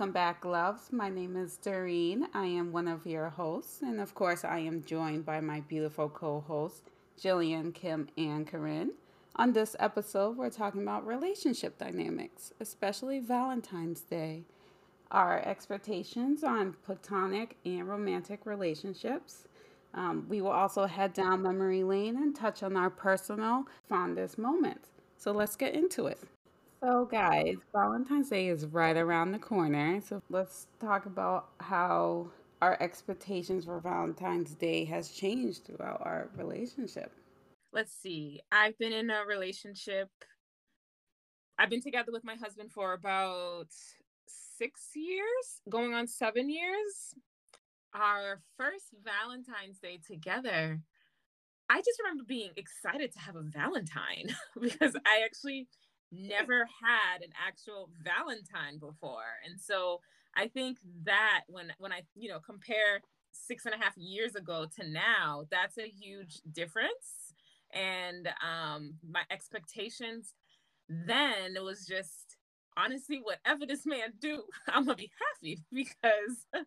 Welcome 0.00 0.14
back, 0.14 0.46
loves. 0.46 0.90
My 0.92 1.10
name 1.10 1.36
is 1.36 1.58
Doreen. 1.58 2.26
I 2.32 2.46
am 2.46 2.72
one 2.72 2.88
of 2.88 3.04
your 3.04 3.28
hosts, 3.28 3.82
and 3.82 4.00
of 4.00 4.14
course, 4.14 4.46
I 4.46 4.60
am 4.60 4.82
joined 4.82 5.26
by 5.26 5.40
my 5.40 5.60
beautiful 5.60 6.08
co 6.08 6.40
hosts, 6.40 6.80
Jillian, 7.22 7.74
Kim, 7.74 8.08
and 8.16 8.46
Corinne. 8.46 8.92
On 9.36 9.52
this 9.52 9.76
episode, 9.78 10.38
we're 10.38 10.48
talking 10.48 10.80
about 10.80 11.06
relationship 11.06 11.76
dynamics, 11.76 12.50
especially 12.60 13.20
Valentine's 13.20 14.00
Day, 14.00 14.44
our 15.10 15.46
expectations 15.46 16.42
on 16.42 16.76
platonic 16.82 17.58
and 17.66 17.86
romantic 17.86 18.46
relationships. 18.46 19.44
Um, 19.92 20.24
we 20.30 20.40
will 20.40 20.48
also 20.48 20.86
head 20.86 21.12
down 21.12 21.42
memory 21.42 21.84
lane 21.84 22.16
and 22.16 22.34
touch 22.34 22.62
on 22.62 22.74
our 22.74 22.88
personal 22.88 23.66
fondest 23.86 24.38
moments. 24.38 24.88
So 25.18 25.30
let's 25.30 25.56
get 25.56 25.74
into 25.74 26.06
it. 26.06 26.20
So, 26.82 27.04
guys, 27.04 27.56
Valentine's 27.74 28.30
Day 28.30 28.48
is 28.48 28.64
right 28.64 28.96
around 28.96 29.32
the 29.32 29.38
corner. 29.38 30.00
So, 30.00 30.22
let's 30.30 30.66
talk 30.80 31.04
about 31.04 31.50
how 31.60 32.28
our 32.62 32.78
expectations 32.80 33.66
for 33.66 33.80
Valentine's 33.80 34.54
Day 34.54 34.86
has 34.86 35.10
changed 35.10 35.66
throughout 35.66 36.00
our 36.02 36.30
relationship. 36.36 37.12
Let's 37.72 37.92
see. 37.92 38.40
I've 38.50 38.78
been 38.78 38.94
in 38.94 39.10
a 39.10 39.26
relationship. 39.26 40.08
I've 41.58 41.68
been 41.68 41.82
together 41.82 42.12
with 42.12 42.24
my 42.24 42.36
husband 42.36 42.72
for 42.72 42.94
about 42.94 43.68
six 44.26 44.90
years, 44.94 45.60
going 45.68 45.92
on 45.92 46.06
seven 46.06 46.48
years. 46.48 47.14
Our 47.94 48.40
first 48.56 48.86
Valentine's 49.04 49.78
Day 49.80 50.00
together, 50.06 50.80
I 51.68 51.78
just 51.78 52.00
remember 52.02 52.24
being 52.26 52.52
excited 52.56 53.12
to 53.12 53.18
have 53.18 53.36
a 53.36 53.42
Valentine 53.42 54.34
because 54.60 54.96
I 55.06 55.22
actually 55.24 55.68
never 56.12 56.66
had 56.82 57.22
an 57.22 57.30
actual 57.46 57.90
Valentine 58.02 58.78
before. 58.78 59.38
And 59.48 59.60
so 59.60 60.00
I 60.36 60.48
think 60.48 60.78
that 61.04 61.42
when 61.48 61.72
when 61.78 61.92
I, 61.92 62.02
you 62.14 62.28
know, 62.28 62.40
compare 62.40 63.00
six 63.32 63.64
and 63.64 63.74
a 63.74 63.78
half 63.78 63.96
years 63.96 64.34
ago 64.34 64.66
to 64.78 64.88
now, 64.88 65.44
that's 65.50 65.78
a 65.78 65.88
huge 65.88 66.40
difference. 66.52 67.32
And 67.72 68.28
um 68.42 68.94
my 69.08 69.22
expectations 69.30 70.34
then 70.90 71.54
it 71.54 71.62
was 71.62 71.86
just 71.86 72.36
honestly 72.76 73.20
whatever 73.22 73.64
this 73.64 73.86
man 73.86 74.12
do 74.20 74.42
i'm 74.68 74.84
gonna 74.84 74.96
be 74.96 75.10
happy 75.34 75.62
because 75.72 76.46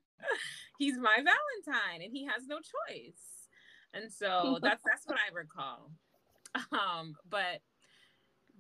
he's 0.80 0.98
my 0.98 1.16
valentine 1.18 2.02
and 2.02 2.12
he 2.14 2.26
has 2.26 2.48
no 2.48 2.58
choice 2.58 3.50
and 3.94 4.12
so 4.12 4.60
that's 4.62 4.82
that's 4.86 5.06
what 5.06 5.18
i 5.18 5.34
recall 5.36 5.92
um 6.72 7.16
but 7.30 7.60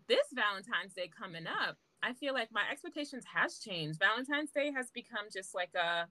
this 0.07 0.27
Valentine's 0.33 0.93
Day 0.93 1.09
coming 1.09 1.47
up, 1.47 1.77
I 2.01 2.13
feel 2.13 2.33
like 2.33 2.49
my 2.51 2.63
expectations 2.71 3.23
has 3.33 3.59
changed. 3.59 3.99
Valentine's 3.99 4.51
Day 4.51 4.71
has 4.71 4.91
become 4.91 5.25
just 5.31 5.55
like 5.55 5.73
a 5.75 6.07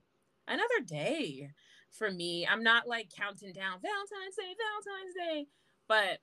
another 0.48 0.80
day 0.86 1.50
for 1.90 2.10
me. 2.10 2.46
I'm 2.46 2.62
not 2.62 2.88
like 2.88 3.10
counting 3.16 3.52
down 3.52 3.80
Valentine's 3.80 4.36
Day, 4.36 4.54
Valentine's 4.56 5.14
Day, 5.14 5.46
but 5.88 6.18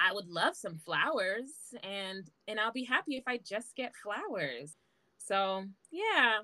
I 0.00 0.12
would 0.12 0.26
love 0.26 0.56
some 0.56 0.78
flowers 0.78 1.74
and 1.82 2.28
and 2.48 2.58
I'll 2.58 2.72
be 2.72 2.84
happy 2.84 3.16
if 3.16 3.24
I 3.26 3.38
just 3.38 3.76
get 3.76 3.92
flowers. 3.94 4.76
So, 5.18 5.64
yeah. 5.90 6.38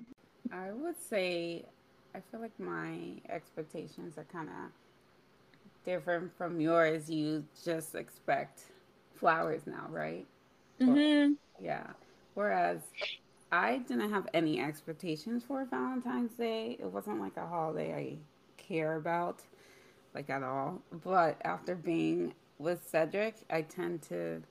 I 0.51 0.71
would 0.71 0.99
say 1.01 1.65
I 2.15 2.19
feel 2.31 2.39
like 2.39 2.57
my 2.59 2.97
expectations 3.29 4.17
are 4.17 4.25
kind 4.31 4.49
of 4.49 4.71
different 5.83 6.35
from 6.37 6.61
yours. 6.61 7.09
You 7.09 7.43
just 7.63 7.95
expect 7.95 8.68
flowers 9.19 9.61
now, 9.65 9.85
right? 9.89 10.25
Mm-hmm. 10.79 11.33
yeah. 11.63 11.87
Whereas 12.35 12.79
I 13.51 13.79
didn't 13.79 14.11
have 14.11 14.27
any 14.33 14.61
expectations 14.61 15.43
for 15.45 15.65
Valentine's 15.65 16.33
Day. 16.33 16.77
It 16.79 16.85
wasn't 16.85 17.19
like 17.19 17.35
a 17.37 17.45
holiday 17.45 17.93
I 17.93 18.17
care 18.57 18.95
about, 18.95 19.41
like 20.13 20.29
at 20.29 20.43
all. 20.43 20.81
But 21.03 21.37
after 21.43 21.75
being 21.75 22.33
with 22.59 22.87
Cedric, 22.87 23.35
I 23.49 23.63
tend 23.63 24.03
to 24.03 24.41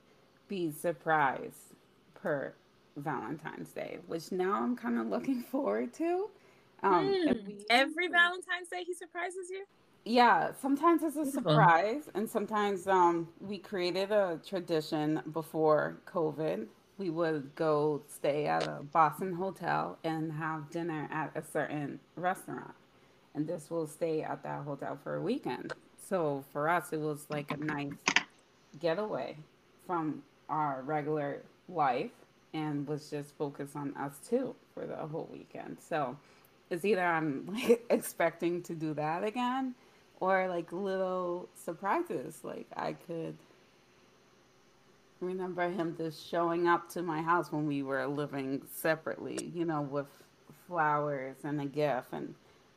be 0.48 0.70
surprised 0.70 1.74
per 2.14 2.52
Valentine's 2.96 3.70
Day, 3.70 3.98
which 4.06 4.32
now 4.32 4.54
I'm 4.54 4.76
kind 4.76 4.98
of 4.98 5.06
looking 5.06 5.42
forward 5.50 5.94
to. 5.94 6.28
Um, 6.82 7.08
mm. 7.08 7.46
we, 7.46 7.56
Every 7.70 8.08
Valentine's 8.08 8.68
Day, 8.70 8.84
he 8.86 8.94
surprises 8.94 9.50
you 9.50 9.64
yeah 10.04 10.52
sometimes 10.60 11.02
it's 11.02 11.16
a 11.16 11.26
surprise 11.26 12.04
and 12.14 12.28
sometimes 12.28 12.86
um, 12.86 13.28
we 13.40 13.58
created 13.58 14.10
a 14.10 14.40
tradition 14.46 15.22
before 15.32 15.98
covid. 16.06 16.66
We 16.98 17.10
would 17.10 17.54
go 17.54 18.02
stay 18.08 18.46
at 18.46 18.66
a 18.66 18.82
boston 18.92 19.32
hotel 19.32 19.98
and 20.02 20.32
have 20.32 20.70
dinner 20.70 21.08
at 21.12 21.32
a 21.36 21.42
certain 21.42 22.00
restaurant 22.16 22.74
and 23.34 23.46
this 23.46 23.70
will 23.70 23.86
stay 23.86 24.22
at 24.22 24.42
that 24.42 24.64
hotel 24.64 24.98
for 25.02 25.16
a 25.16 25.22
weekend. 25.22 25.72
So 26.08 26.44
for 26.52 26.68
us 26.68 26.92
it 26.92 27.00
was 27.00 27.26
like 27.28 27.50
a 27.52 27.56
nice 27.56 27.92
getaway 28.80 29.36
from 29.86 30.22
our 30.48 30.82
regular 30.82 31.42
life 31.68 32.10
and 32.54 32.86
was 32.88 33.10
just 33.10 33.36
focused 33.36 33.76
on 33.76 33.94
us 33.96 34.14
too 34.28 34.54
for 34.74 34.86
the 34.86 34.96
whole 34.96 35.28
weekend. 35.30 35.76
So 35.80 36.16
it's 36.70 36.84
either 36.84 37.04
i'm 37.04 37.46
like 37.46 37.84
expecting 37.90 38.62
to 38.62 38.74
do 38.74 38.94
that 38.94 39.24
again 39.24 39.74
or 40.20 40.48
like 40.48 40.72
little 40.72 41.48
surprises. 41.54 42.40
Like 42.42 42.66
I 42.76 42.92
could 42.92 43.36
remember 45.20 45.68
him 45.68 45.94
just 45.96 46.28
showing 46.28 46.68
up 46.68 46.88
to 46.90 47.02
my 47.02 47.22
house 47.22 47.50
when 47.50 47.66
we 47.66 47.82
were 47.82 48.06
living 48.06 48.62
separately, 48.72 49.50
you 49.54 49.64
know, 49.64 49.82
with 49.82 50.06
flowers 50.66 51.36
and 51.44 51.60
a 51.60 51.66
gift 51.66 52.12
and 52.12 52.34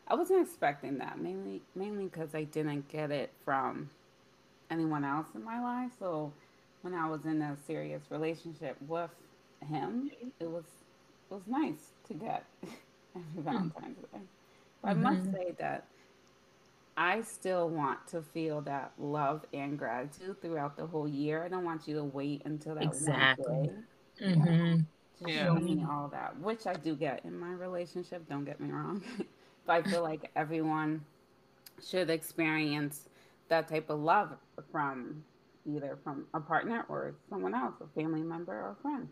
I 0.07 0.16
wasn't 0.16 0.46
expecting 0.46 0.97
that 0.97 1.19
mainly 1.19 1.62
mainly 1.75 2.09
cuz 2.09 2.35
I 2.35 2.44
didn't 2.44 2.90
get 2.90 3.12
it 3.12 3.31
from 3.46 3.90
anyone 4.69 5.03
else 5.03 5.28
in 5.35 5.44
my 5.44 5.62
life. 5.62 5.91
So 6.00 6.34
when 6.81 6.94
I 6.94 7.08
was 7.09 7.25
in 7.25 7.41
a 7.41 7.56
serious 7.66 8.02
relationship 8.09 8.75
with 8.88 9.12
him, 9.66 10.12
it 10.40 10.50
was 10.50 10.66
it 11.29 11.34
was 11.34 11.47
nice 11.47 11.91
to 12.08 12.13
get 12.13 12.46
every 13.16 13.41
Valentine's 13.41 14.00
Day. 14.12 14.18
Mm-hmm. 14.18 14.88
I 14.88 14.94
must 14.94 15.23
mm-hmm. 15.23 15.34
say 15.34 15.52
that 15.59 15.85
I 17.01 17.22
still 17.22 17.67
want 17.67 18.06
to 18.09 18.22
feel 18.22 18.62
that 18.62 18.91
love 19.00 19.44
and 19.56 19.75
gratitude 19.75 20.39
throughout 20.39 20.78
the 20.78 20.85
whole 20.85 21.07
year. 21.07 21.44
I 21.44 21.47
don't 21.47 21.66
want 21.66 21.88
you 21.88 21.95
to 21.95 22.03
wait 22.03 22.44
until 22.45 22.75
that 22.75 22.84
exactly. 22.84 23.45
one 23.47 23.63
day. 23.63 23.73
Mm-hmm. 24.23 25.25
To 25.25 25.31
yeah. 25.31 25.45
show 25.45 25.56
me 25.56 25.84
all 25.90 26.09
that, 26.09 26.40
which 26.40 26.67
I 26.67 26.75
do 26.75 26.95
get 26.95 27.25
in 27.25 27.35
my 27.35 27.53
relationship. 27.53 28.29
Don't 28.29 28.45
get 28.45 28.59
me 28.59 28.69
wrong, 28.69 29.01
but 29.66 29.73
I 29.73 29.90
feel 29.90 30.03
like 30.03 30.29
everyone 30.35 31.03
should 31.84 32.11
experience 32.11 33.09
that 33.50 33.67
type 33.67 33.90
of 33.90 34.00
love 34.00 34.34
from 34.72 35.23
either 35.66 35.97
from 36.03 36.28
a 36.35 36.40
partner 36.40 36.85
or 36.88 37.16
someone 37.31 37.56
else, 37.56 37.73
a 37.81 38.00
family 38.00 38.22
member 38.22 38.53
or 38.53 38.78
a 38.79 38.81
friend. 38.84 39.07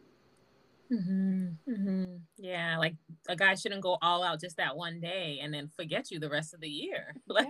Mm-hmm, 0.92 1.72
mm-hmm. 1.72 2.04
Yeah, 2.38 2.78
like 2.78 2.96
a 3.28 3.36
guy 3.36 3.56
shouldn't 3.56 3.82
go 3.82 3.98
all 4.02 4.24
out 4.24 4.40
just 4.40 4.58
that 4.58 4.76
one 4.76 5.00
day 5.00 5.40
and 5.42 5.54
then 5.54 5.70
forget 5.76 6.10
you 6.10 6.20
the 6.20 6.30
rest 6.30 6.54
of 6.54 6.62
the 6.62 6.70
year. 6.70 7.16
Like 7.28 7.48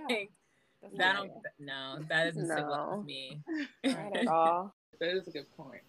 yeah, 0.82 0.88
that 0.98 1.16
don't 1.16 1.32
no, 1.60 2.00
that 2.10 2.26
doesn't 2.26 2.48
no. 2.48 2.56
sit 2.56 2.66
well 2.66 2.98
with 2.98 3.06
me. 3.06 3.40
Not 3.84 4.18
at 4.18 4.28
all. 4.30 4.76
That 5.00 5.10
is 5.16 5.28
a 5.28 5.32
good 5.32 5.46
point. 5.56 5.82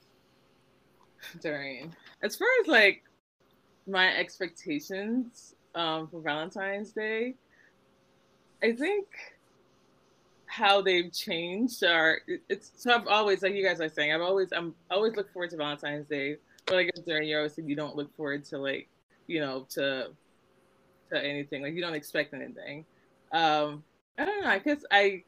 Doreen 1.41 1.95
as 2.23 2.37
far 2.37 2.49
as 2.63 2.69
like 2.69 3.03
my 3.87 4.17
expectations 4.17 5.55
um, 5.75 6.09
for 6.09 6.21
Valentine's 6.21 6.93
Day, 6.93 7.35
I 8.63 8.73
think 8.73 9.07
how 10.47 10.83
they've 10.83 11.13
changed 11.13 11.85
are 11.85 12.19
it's 12.49 12.73
so 12.77 12.93
I've 12.93 13.07
always 13.07 13.43
like 13.43 13.55
you 13.55 13.65
guys 13.65 13.81
are 13.81 13.89
saying 13.89 14.13
I've 14.13 14.21
always 14.21 14.53
I'm 14.53 14.75
always 14.91 15.15
look 15.15 15.33
forward 15.33 15.51
to 15.51 15.57
Valentine's 15.57 16.09
Day 16.09 16.37
but 16.71 16.79
I 16.79 16.85
guess 16.85 17.01
Doreen 17.05 17.29
your 17.29 17.49
said 17.49 17.69
you 17.69 17.75
don't 17.75 17.97
look 17.97 18.15
forward 18.17 18.45
to 18.47 18.59
like, 18.59 18.89
you 19.27 19.41
know, 19.41 19.67
to 19.71 20.13
to 21.11 21.23
anything. 21.23 21.63
Like 21.63 21.75
you 21.75 21.83
don't 21.83 21.95
expect 21.95 22.33
anything. 22.33 22.87
Um, 23.33 23.83
I 24.17 24.25
don't 24.25 24.41
know. 24.43 24.49
I 24.49 24.61
guess 24.61 24.85
I 24.91 25.25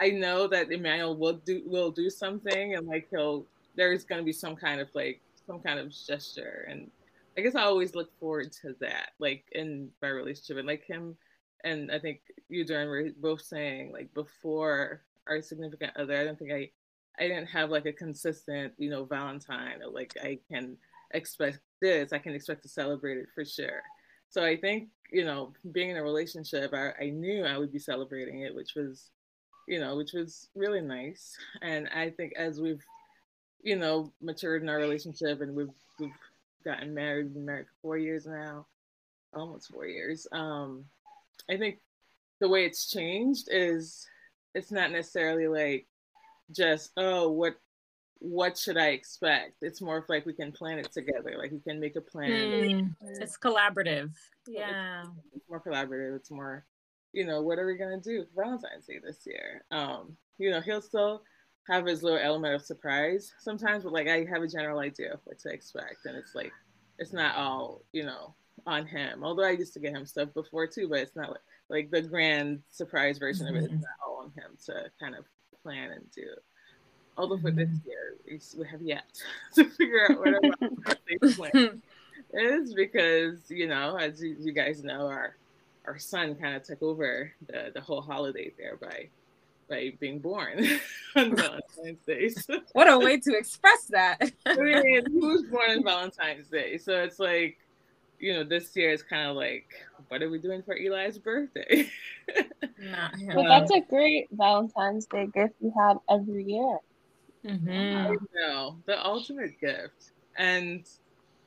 I 0.00 0.10
know 0.10 0.48
that 0.48 0.72
Emmanuel 0.72 1.16
will 1.16 1.34
do 1.34 1.62
will 1.64 1.92
do 1.92 2.10
something 2.10 2.74
and 2.74 2.86
like 2.86 3.06
he'll 3.10 3.46
there's 3.76 4.04
gonna 4.04 4.24
be 4.24 4.32
some 4.32 4.56
kind 4.56 4.80
of 4.80 4.88
like 4.92 5.20
some 5.46 5.60
kind 5.60 5.78
of 5.78 5.94
gesture 5.94 6.66
and 6.68 6.90
I 7.38 7.40
guess 7.40 7.54
I 7.54 7.62
always 7.62 7.94
look 7.94 8.10
forward 8.18 8.52
to 8.60 8.74
that, 8.80 9.10
like 9.20 9.44
in 9.52 9.88
my 10.02 10.08
relationship 10.08 10.58
and 10.58 10.66
like 10.66 10.84
him 10.84 11.16
and 11.64 11.92
I 11.92 12.00
think 12.00 12.20
you 12.48 12.64
Darren 12.64 12.88
were 12.88 13.10
both 13.20 13.42
saying 13.42 13.92
like 13.92 14.12
before 14.14 15.02
our 15.28 15.40
significant 15.40 15.92
other, 15.96 16.20
I 16.20 16.24
don't 16.24 16.38
think 16.38 16.52
I 16.52 16.70
I 17.18 17.28
didn't 17.28 17.46
have 17.46 17.70
like 17.70 17.86
a 17.86 17.92
consistent, 17.92 18.72
you 18.78 18.90
know, 18.90 19.04
Valentine 19.04 19.80
like 19.92 20.16
I 20.22 20.38
can 20.50 20.76
expect 21.12 21.60
this, 21.80 22.12
I 22.12 22.18
can 22.18 22.34
expect 22.34 22.62
to 22.62 22.68
celebrate 22.68 23.18
it 23.18 23.28
for 23.34 23.44
sure. 23.44 23.82
So 24.28 24.42
I 24.44 24.56
think, 24.56 24.88
you 25.10 25.24
know, 25.24 25.52
being 25.72 25.90
in 25.90 25.98
a 25.98 26.02
relationship, 26.02 26.72
I, 26.72 26.92
I 26.98 27.10
knew 27.10 27.44
I 27.44 27.58
would 27.58 27.72
be 27.72 27.78
celebrating 27.78 28.40
it, 28.40 28.54
which 28.54 28.74
was, 28.74 29.10
you 29.68 29.78
know, 29.78 29.94
which 29.96 30.14
was 30.14 30.48
really 30.54 30.80
nice. 30.80 31.36
And 31.60 31.88
I 31.94 32.10
think 32.10 32.32
as 32.36 32.60
we've, 32.60 32.82
you 33.62 33.76
know, 33.76 34.10
matured 34.22 34.62
in 34.62 34.70
our 34.70 34.78
relationship 34.78 35.42
and 35.42 35.54
we've, 35.54 35.68
we've 36.00 36.10
gotten 36.64 36.94
married, 36.94 37.26
We've 37.26 37.34
been 37.34 37.44
married 37.44 37.66
for 37.66 37.82
four 37.82 37.98
years 37.98 38.26
now, 38.26 38.66
almost 39.34 39.70
four 39.70 39.86
years. 39.86 40.26
Um, 40.32 40.86
I 41.50 41.58
think 41.58 41.78
the 42.40 42.48
way 42.48 42.64
it's 42.64 42.90
changed 42.90 43.48
is 43.50 44.06
it's 44.54 44.72
not 44.72 44.90
necessarily 44.90 45.46
like 45.46 45.86
just 46.52 46.92
oh 46.96 47.30
what 47.30 47.56
what 48.22 48.56
should 48.56 48.76
I 48.76 48.88
expect? 48.88 49.56
It's 49.62 49.80
more 49.80 49.98
of 49.98 50.04
like 50.08 50.24
we 50.24 50.32
can 50.32 50.52
plan 50.52 50.78
it 50.78 50.92
together. 50.92 51.34
Like 51.36 51.50
we 51.50 51.58
can 51.58 51.80
make 51.80 51.96
a 51.96 52.00
plan. 52.00 52.30
Mm, 52.30 52.94
it's 53.20 53.36
collaborative. 53.36 54.12
Yeah. 54.46 55.02
It's, 55.34 55.48
more 55.48 55.60
collaborative. 55.60 56.14
It's 56.16 56.30
more, 56.30 56.64
you 57.12 57.26
know, 57.26 57.42
what 57.42 57.58
are 57.58 57.66
we 57.66 57.76
gonna 57.76 58.00
do 58.00 58.24
for 58.24 58.44
Valentine's 58.44 58.86
Day 58.86 59.00
this 59.04 59.26
year? 59.26 59.64
Um, 59.72 60.16
you 60.38 60.50
know, 60.50 60.60
he'll 60.60 60.80
still 60.80 61.22
have 61.68 61.84
his 61.84 62.02
little 62.02 62.18
element 62.18 62.54
of 62.54 62.62
surprise 62.62 63.32
sometimes, 63.40 63.82
but 63.82 63.92
like 63.92 64.08
I 64.08 64.24
have 64.32 64.42
a 64.42 64.48
general 64.48 64.78
idea 64.78 65.14
of 65.14 65.20
what 65.24 65.40
to 65.40 65.50
expect, 65.50 66.06
and 66.06 66.16
it's 66.16 66.34
like 66.34 66.52
it's 66.98 67.12
not 67.12 67.36
all 67.36 67.82
you 67.92 68.04
know 68.04 68.34
on 68.66 68.86
him. 68.86 69.24
Although 69.24 69.44
I 69.44 69.50
used 69.50 69.74
to 69.74 69.80
get 69.80 69.94
him 69.94 70.06
stuff 70.06 70.32
before 70.32 70.68
too, 70.68 70.88
but 70.88 71.00
it's 71.00 71.16
not 71.16 71.30
like 71.30 71.40
like 71.68 71.90
the 71.90 72.02
grand 72.02 72.62
surprise 72.70 73.18
version 73.18 73.46
mm-hmm. 73.46 73.56
of 73.56 73.62
it 73.62 73.66
is 73.66 73.72
mm-hmm. 73.72 73.80
not 73.80 74.06
all 74.06 74.18
on 74.22 74.30
him 74.30 74.56
to 74.66 74.90
kind 75.00 75.14
of 75.14 75.24
plan 75.62 75.90
and 75.92 76.10
do. 76.14 76.28
Although 77.16 77.38
for 77.38 77.50
this 77.50 77.68
year, 77.86 78.14
we 78.56 78.66
have 78.66 78.82
yet 78.82 79.04
to 79.54 79.64
figure 79.64 80.06
out 80.10 80.18
what 80.18 80.34
our 80.34 80.70
birthday 80.70 81.34
plan 81.34 81.82
is 82.32 82.74
because 82.74 83.50
you 83.50 83.66
know, 83.66 83.96
as 83.96 84.22
you, 84.22 84.36
you 84.40 84.52
guys 84.52 84.82
know, 84.82 85.06
our 85.06 85.36
our 85.86 85.98
son 85.98 86.34
kind 86.34 86.54
of 86.54 86.62
took 86.62 86.82
over 86.82 87.32
the 87.46 87.70
the 87.74 87.80
whole 87.80 88.00
holiday 88.00 88.52
there 88.58 88.76
by 88.76 89.08
by 89.68 89.92
being 90.00 90.18
born 90.18 90.66
on 91.16 91.36
Valentine's 91.36 92.04
Day. 92.06 92.28
So, 92.28 92.60
what 92.72 92.90
a 92.90 92.98
way 92.98 93.18
to 93.18 93.36
express 93.36 93.84
that. 93.86 94.18
I 94.44 94.56
mean, 94.56 95.04
was 95.12 95.44
born 95.44 95.70
on 95.70 95.84
Valentine's 95.84 96.48
Day, 96.48 96.76
so 96.78 97.02
it's 97.02 97.18
like, 97.18 97.58
you 98.22 98.32
know, 98.32 98.44
this 98.44 98.74
year 98.76 98.90
is 98.90 99.02
kind 99.02 99.28
of 99.28 99.36
like, 99.36 99.66
what 100.08 100.22
are 100.22 100.30
we 100.30 100.38
doing 100.38 100.62
for 100.62 100.76
Eli's 100.76 101.18
birthday? 101.18 101.90
Well, 103.34 103.44
that's 103.44 103.70
a 103.70 103.80
great 103.80 104.26
Valentine's 104.32 105.06
Day 105.06 105.26
gift 105.32 105.54
you 105.60 105.72
have 105.78 105.98
every 106.10 106.44
year. 106.44 106.78
Mm-hmm. 107.44 107.70
I 108.12 108.16
know 108.34 108.76
the 108.86 109.04
ultimate 109.04 109.60
gift, 109.60 110.12
and 110.36 110.84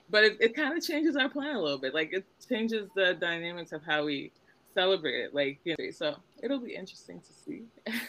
but 0.10 0.24
it, 0.24 0.38
it 0.40 0.56
kind 0.56 0.78
of 0.78 0.86
changes 0.86 1.16
our 1.16 1.28
plan 1.30 1.56
a 1.56 1.62
little 1.62 1.78
bit. 1.78 1.94
Like 1.94 2.14
it 2.14 2.26
changes 2.48 2.90
the 2.96 3.16
dynamics 3.16 3.74
of 3.74 3.82
how 3.86 4.06
we 4.06 4.32
celebrate 4.74 5.26
it. 5.26 5.36
Like 5.36 5.60
you 5.66 5.76
know, 5.78 5.92
so 5.92 6.16
it'll 6.42 6.60
be 6.60 6.76
interesting 6.76 7.22
to 7.22 7.34
see. 7.34 7.64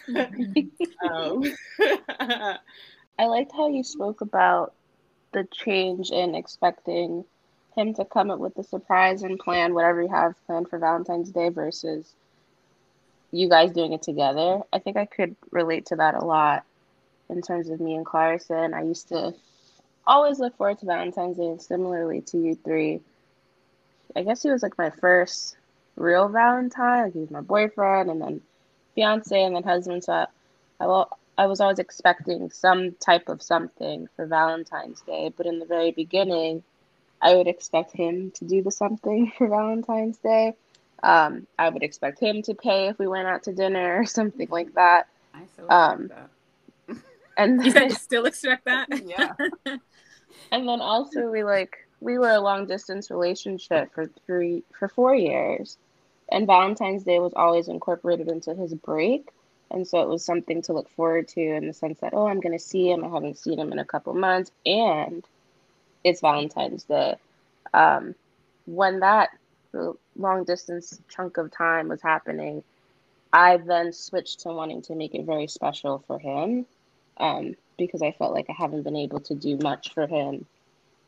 Mm-hmm. 0.09 1.09
um, 1.09 1.43
I 3.19 3.27
liked 3.27 3.53
how 3.53 3.69
you 3.69 3.83
spoke 3.83 4.21
about 4.21 4.75
the 5.33 5.49
change 5.53 6.11
in 6.11 6.35
expecting 6.35 7.25
him 7.77 7.95
to 7.95 8.05
come 8.05 8.31
up 8.31 8.39
with 8.39 8.55
the 8.55 8.65
surprise 8.65 9.23
and 9.23 9.39
plan 9.39 9.75
whatever 9.75 10.03
you 10.03 10.09
have 10.09 10.35
planned 10.47 10.69
for 10.69 10.79
Valentine's 10.79 11.31
Day 11.31 11.51
versus 11.51 12.13
you 13.31 13.49
guys 13.49 13.73
doing 13.73 13.93
it 13.93 14.03
together. 14.03 14.61
I 14.73 14.79
think 14.79 14.97
I 14.97 15.05
could 15.05 15.37
relate 15.51 15.87
to 15.87 15.97
that 15.97 16.15
a 16.15 16.25
lot 16.25 16.65
in 17.29 17.43
terms 17.43 17.69
of 17.69 17.81
me 17.81 17.95
and 17.95 18.07
Clarkson. 18.07 18.75
I 18.75 18.83
used 18.83 19.09
to 19.09 19.35
always 20.07 20.39
look 20.39 20.57
forward 20.57 20.79
to 20.79 20.87
Valentine's 20.87 21.37
Day, 21.37 21.47
and 21.47 21.61
similarly 21.61 22.23
to 22.23 22.39
you 22.39 22.55
three. 22.65 23.01
I 24.15 24.23
guess 24.23 24.43
he 24.43 24.51
was 24.51 24.63
like 24.63 24.79
my 24.79 24.91
first 24.91 25.57
real 25.97 26.29
Valentine. 26.29 27.05
Like 27.05 27.13
he 27.13 27.21
was 27.21 27.31
my 27.31 27.41
boyfriend, 27.41 28.11
and 28.11 28.21
then 28.21 28.41
fiance, 28.95 29.43
and 29.43 29.57
then 29.57 29.63
husband. 29.63 30.05
So 30.05 30.13
I, 30.13 30.27
I, 30.81 30.87
will, 30.87 31.11
I 31.37 31.47
was 31.47 31.61
always 31.61 31.79
expecting 31.79 32.51
some 32.51 32.93
type 32.93 33.29
of 33.29 33.43
something 33.43 34.09
for 34.17 34.27
Valentine's 34.27 35.01
Day. 35.03 35.33
But 35.37 35.47
in 35.47 35.59
the 35.59 35.67
very 35.67 35.91
beginning, 35.91 36.63
I 37.21 37.35
would 37.35 37.47
expect 37.47 37.93
him 37.93 38.31
to 38.33 38.45
do 38.45 38.63
the 38.63 38.71
something 38.71 39.33
for 39.39 39.49
Valentine's 39.49 40.19
Day. 40.19 40.55
Um, 41.03 41.47
I 41.59 41.69
would 41.69 41.83
expect 41.83 42.21
him 42.21 42.43
to 42.43 42.55
pay 42.55 42.89
if 42.89 42.99
we 42.99 43.07
went 43.07 43.29
out 43.29 43.45
to 43.45 43.53
dinner 43.53 44.01
or 44.01 44.07
something 44.07 44.49
like 44.51 44.75
that. 44.75 45.09
I 45.35 45.41
still 45.53 45.73
um, 45.73 46.09
that. 46.09 46.31
And 47.37 47.59
then, 47.61 47.67
you 47.67 47.73
guys 47.73 48.01
still 48.01 48.25
expect 48.25 48.65
that? 48.65 48.89
yeah. 49.05 49.35
and 50.51 50.69
then 50.69 50.81
also 50.81 51.31
we 51.31 51.45
like 51.45 51.77
we 52.01 52.19
were 52.19 52.31
a 52.31 52.41
long 52.41 52.67
distance 52.67 53.11
relationship 53.11 53.93
for 53.93 54.11
three 54.27 54.65
for 54.79 54.89
four 54.89 55.15
years, 55.15 55.77
and 56.31 56.47
Valentine's 56.47 57.05
Day 57.05 57.19
was 57.19 57.35
always 57.37 57.69
incorporated 57.69 58.29
into 58.29 58.55
his 58.55 58.73
break, 58.73 59.29
and 59.71 59.87
so 59.87 60.01
it 60.01 60.09
was 60.09 60.25
something 60.25 60.63
to 60.63 60.73
look 60.73 60.89
forward 60.91 61.29
to 61.29 61.41
in 61.41 61.67
the 61.67 61.73
sense 61.73 62.01
that 62.01 62.15
oh 62.15 62.27
I'm 62.27 62.41
gonna 62.41 62.59
see 62.59 62.91
him 62.91 63.05
I 63.05 63.09
haven't 63.09 63.39
seen 63.39 63.59
him 63.59 63.73
in 63.73 63.79
a 63.79 63.85
couple 63.85 64.15
months 64.15 64.51
and 64.65 65.25
it's 66.07 66.21
Valentine's 66.21 66.85
Day. 66.85 67.17
Um, 67.75 68.15
when 68.67 69.01
that 69.01 69.31
long 70.15 70.45
distance 70.45 71.01
chunk 71.09 71.37
of 71.37 71.51
time 71.51 71.89
was 71.89 72.01
happening, 72.01 72.63
I 73.33 73.57
then 73.57 73.93
switched 73.93 74.41
to 74.41 74.51
wanting 74.51 74.83
to 74.83 74.95
make 74.95 75.17
it 75.17 75.27
very 75.27 75.49
special 75.49 76.05
for 76.07 76.19
him 76.21 76.65
um, 77.17 77.57
because 77.77 78.03
I 78.03 78.13
felt 78.13 78.33
like 78.33 78.47
I 78.49 78.53
haven't 78.53 78.85
been 78.85 78.97
able 78.97 79.19
to 79.21 79.35
do 79.35 79.59
much 79.59 79.93
for 79.95 80.07
him 80.07 80.47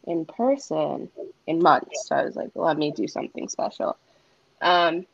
in 0.04 0.24
person 0.24 1.08
in 1.46 1.62
months. 1.62 2.08
So 2.08 2.16
I 2.16 2.24
was 2.24 2.34
like, 2.34 2.50
let 2.56 2.76
me 2.76 2.90
do 2.90 3.06
something 3.06 3.48
special. 3.48 3.96
Um, 4.60 5.06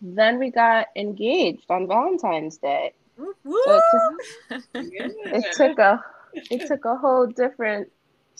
then 0.00 0.40
we 0.40 0.50
got 0.50 0.88
engaged 0.96 1.70
on 1.70 1.86
Valentine's 1.86 2.56
Day. 2.56 2.92
So 3.16 3.76
it, 3.76 3.82
took, 3.92 4.62
it 5.32 5.44
took 5.52 5.78
a 5.78 6.04
it 6.50 6.66
took 6.66 6.84
a 6.86 6.96
whole 6.96 7.26
different 7.26 7.88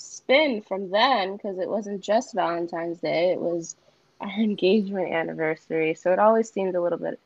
spin 0.03 0.63
from 0.63 0.91
then 0.91 1.37
because 1.37 1.59
it 1.59 1.69
wasn't 1.69 2.03
just 2.03 2.35
Valentine's 2.35 2.99
Day, 2.99 3.33
it 3.33 3.41
was 3.41 3.77
our 4.21 4.31
engagement 4.39 5.13
anniversary. 5.13 5.95
So 5.95 6.13
it 6.13 6.19
always 6.19 6.51
seemed 6.51 6.75
a 6.75 6.83
little 6.83 6.99
bit 6.99 7.19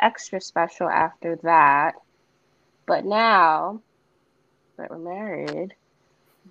extra 0.00 0.40
special 0.40 0.88
after 0.88 1.36
that. 1.36 1.94
But 2.86 3.04
now 3.04 3.80
that 4.76 4.90
we're 4.90 4.98
married, 4.98 5.74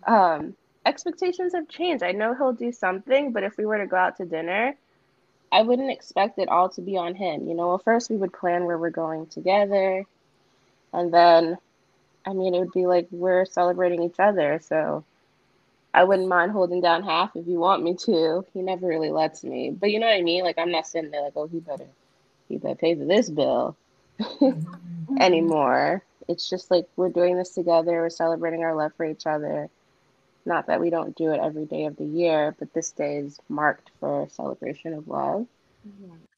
um, 0.07 0.56
expectations 0.86 1.53
have 1.53 1.68
changed. 1.68 2.03
I 2.03 2.12
know 2.12 2.33
he'll 2.33 2.53
do 2.53 2.71
something, 2.71 3.31
but 3.31 3.44
if 3.44 3.57
we 3.57 3.65
were 3.65 3.77
to 3.77 3.88
go 3.88 3.98
out 3.98 4.18
to 4.18 4.25
dinner, 4.25 4.75
I 5.51 5.62
wouldn't 5.63 5.92
expect 5.92 6.39
it 6.39 6.48
all 6.48 6.69
to 6.69 6.81
be 6.81 6.98
on 6.98 7.13
him. 7.13 7.48
You 7.48 7.53
know, 7.53 7.68
well, 7.68 7.77
first 7.77 8.09
we 8.09 8.15
would 8.15 8.33
plan 8.33 8.65
where 8.65 8.77
we're 8.77 8.89
going 8.89 9.27
together, 9.27 10.06
and 10.94 11.13
then, 11.13 11.57
I 12.25 12.33
mean, 12.33 12.56
it 12.56 12.59
would 12.59 12.71
be 12.71 12.88
like 12.88 13.07
we're 13.12 13.45
celebrating 13.45 14.03
each 14.03 14.19
other. 14.19 14.62
So 14.63 15.03
I 15.93 16.03
wouldn't 16.03 16.27
mind 16.27 16.51
holding 16.51 16.81
down 16.81 17.03
half 17.03 17.36
if 17.36 17.48
you 17.48 17.60
want 17.60 17.83
me 17.83 17.95
to. 18.05 18.45
He 18.53 18.62
never 18.62 18.88
really 18.88 19.12
lets 19.12 19.43
me. 19.43 19.71
But 19.71 19.91
you 19.91 20.00
know 20.00 20.07
what 20.07 20.15
I 20.15 20.21
mean? 20.21 20.43
Like 20.43 20.57
I'm 20.57 20.71
not 20.71 20.88
sitting 20.88 21.12
there 21.12 21.21
like, 21.21 21.33
oh, 21.36 21.48
he 21.48 21.60
better 21.60 21.88
he 22.48 22.57
better 22.57 22.75
pay 22.75 22.95
for 22.95 23.05
this 23.05 23.29
bill 23.29 23.75
anymore. 25.19 26.03
It's 26.27 26.50
just 26.50 26.71
like 26.71 26.88
we're 26.95 27.10
doing 27.10 27.38
this 27.38 27.53
together, 27.53 28.01
we're 28.01 28.10
celebrating 28.10 28.63
our 28.63 28.75
love 28.75 28.93
for 28.95 29.05
each 29.05 29.25
other. 29.25 29.69
Not 30.45 30.67
that 30.67 30.79
we 30.79 30.89
don't 30.89 31.15
do 31.15 31.31
it 31.31 31.39
every 31.39 31.65
day 31.65 31.86
of 31.86 31.98
the 31.98 32.05
year, 32.05 32.55
but 32.57 32.74
this 32.74 32.91
day 32.91 33.17
is 33.17 33.39
marked 33.48 33.91
for 34.00 34.27
celebration 34.31 34.93
of 34.93 35.07
love. 35.07 35.45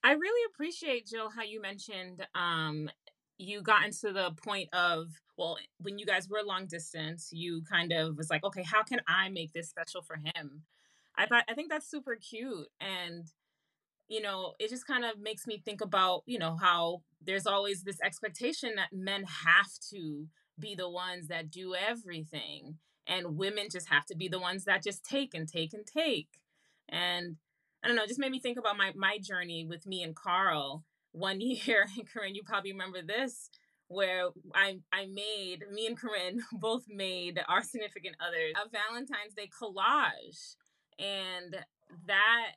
I 0.03 0.13
really 0.13 0.51
appreciate 0.53 1.05
Jill 1.05 1.29
how 1.29 1.43
you 1.43 1.61
mentioned 1.61 2.25
um 2.33 2.89
you 3.37 3.61
got 3.61 3.85
into 3.85 4.13
the 4.13 4.31
point 4.43 4.69
of 4.73 5.07
well 5.37 5.57
when 5.79 5.97
you 5.97 6.05
guys 6.05 6.29
were 6.29 6.41
long 6.43 6.65
distance 6.65 7.29
you 7.31 7.63
kind 7.69 7.91
of 7.91 8.17
was 8.17 8.29
like 8.29 8.43
okay 8.43 8.63
how 8.63 8.83
can 8.83 9.01
i 9.07 9.29
make 9.29 9.53
this 9.53 9.69
special 9.69 10.01
for 10.01 10.15
him? 10.15 10.63
I 11.15 11.25
thought 11.27 11.43
i 11.47 11.53
think 11.53 11.69
that's 11.69 11.89
super 11.89 12.15
cute 12.15 12.67
and 12.79 13.27
you 14.07 14.21
know 14.21 14.53
it 14.59 14.69
just 14.69 14.87
kind 14.87 15.05
of 15.05 15.19
makes 15.19 15.45
me 15.47 15.61
think 15.63 15.81
about 15.81 16.23
you 16.25 16.39
know 16.39 16.57
how 16.57 17.03
there's 17.21 17.47
always 17.47 17.83
this 17.83 18.01
expectation 18.01 18.73
that 18.75 18.93
men 18.93 19.23
have 19.23 19.71
to 19.91 20.27
be 20.59 20.75
the 20.75 20.89
ones 20.89 21.27
that 21.27 21.51
do 21.51 21.75
everything 21.75 22.77
and 23.07 23.37
women 23.37 23.67
just 23.71 23.89
have 23.89 24.05
to 24.05 24.15
be 24.15 24.27
the 24.27 24.39
ones 24.39 24.65
that 24.65 24.83
just 24.83 25.03
take 25.03 25.33
and 25.33 25.47
take 25.47 25.73
and 25.73 25.85
take 25.85 26.39
and 26.89 27.37
i 27.83 27.87
don't 27.87 27.95
know 27.95 28.05
just 28.07 28.19
made 28.19 28.31
me 28.31 28.39
think 28.39 28.57
about 28.57 28.77
my 28.77 28.91
my 28.95 29.17
journey 29.19 29.65
with 29.65 29.85
me 29.85 30.03
and 30.03 30.15
carl 30.15 30.83
one 31.13 31.39
year, 31.41 31.85
and 31.97 32.09
Corinne, 32.09 32.35
you 32.35 32.43
probably 32.43 32.73
remember 32.73 33.01
this, 33.01 33.49
where 33.93 34.29
I 34.53 34.79
I 34.91 35.05
made 35.05 35.63
me 35.71 35.87
and 35.87 35.97
Corinne 35.97 36.43
both 36.53 36.85
made 36.89 37.39
our 37.47 37.63
significant 37.63 38.15
others 38.19 38.53
a 38.55 38.69
Valentine's 38.69 39.33
Day 39.35 39.49
collage, 39.49 40.55
and 40.99 41.57
that 42.07 42.51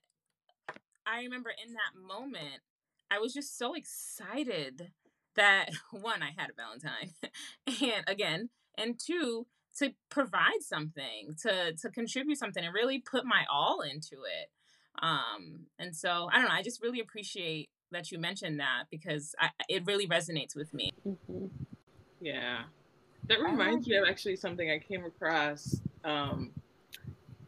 I 1.06 1.22
remember 1.22 1.50
in 1.50 1.74
that 1.74 2.00
moment, 2.00 2.62
I 3.10 3.18
was 3.18 3.32
just 3.32 3.56
so 3.58 3.74
excited 3.74 4.90
that 5.36 5.70
one 5.90 6.22
I 6.22 6.32
had 6.36 6.50
a 6.50 6.54
Valentine, 6.54 7.12
and 7.66 8.04
again, 8.06 8.50
and 8.76 8.98
two 8.98 9.46
to 9.78 9.92
provide 10.08 10.62
something 10.62 11.34
to 11.42 11.74
to 11.74 11.90
contribute 11.90 12.38
something 12.38 12.64
and 12.64 12.74
really 12.74 12.98
put 12.98 13.26
my 13.26 13.44
all 13.52 13.82
into 13.82 14.22
it. 14.24 14.50
Um 15.02 15.66
and 15.78 15.94
so 15.94 16.30
i 16.32 16.38
don't 16.38 16.48
know 16.48 16.54
i 16.54 16.62
just 16.62 16.82
really 16.82 17.00
appreciate 17.00 17.68
that 17.92 18.10
you 18.10 18.18
mentioned 18.18 18.60
that 18.60 18.84
because 18.90 19.34
I, 19.38 19.50
it 19.68 19.84
really 19.86 20.06
resonates 20.06 20.56
with 20.56 20.72
me. 20.74 20.92
Mm-hmm. 21.06 21.46
Yeah, 22.20 22.62
that 23.28 23.40
reminds 23.40 23.86
me 23.86 23.96
of 23.96 24.08
actually 24.08 24.36
something 24.36 24.70
I 24.70 24.78
came 24.78 25.04
across. 25.04 25.80
Um, 26.04 26.52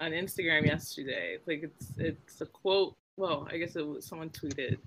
on 0.01 0.13
Instagram 0.13 0.67
yesterday. 0.67 1.39
Like 1.47 1.63
it's 1.65 1.93
it's 1.99 2.41
a 2.41 2.47
quote. 2.47 2.97
Well, 3.17 3.49
I 3.51 3.57
guess 3.57 3.77
it 3.77 3.87
was 3.87 4.07
someone 4.07 4.31
tweeted. 4.31 4.79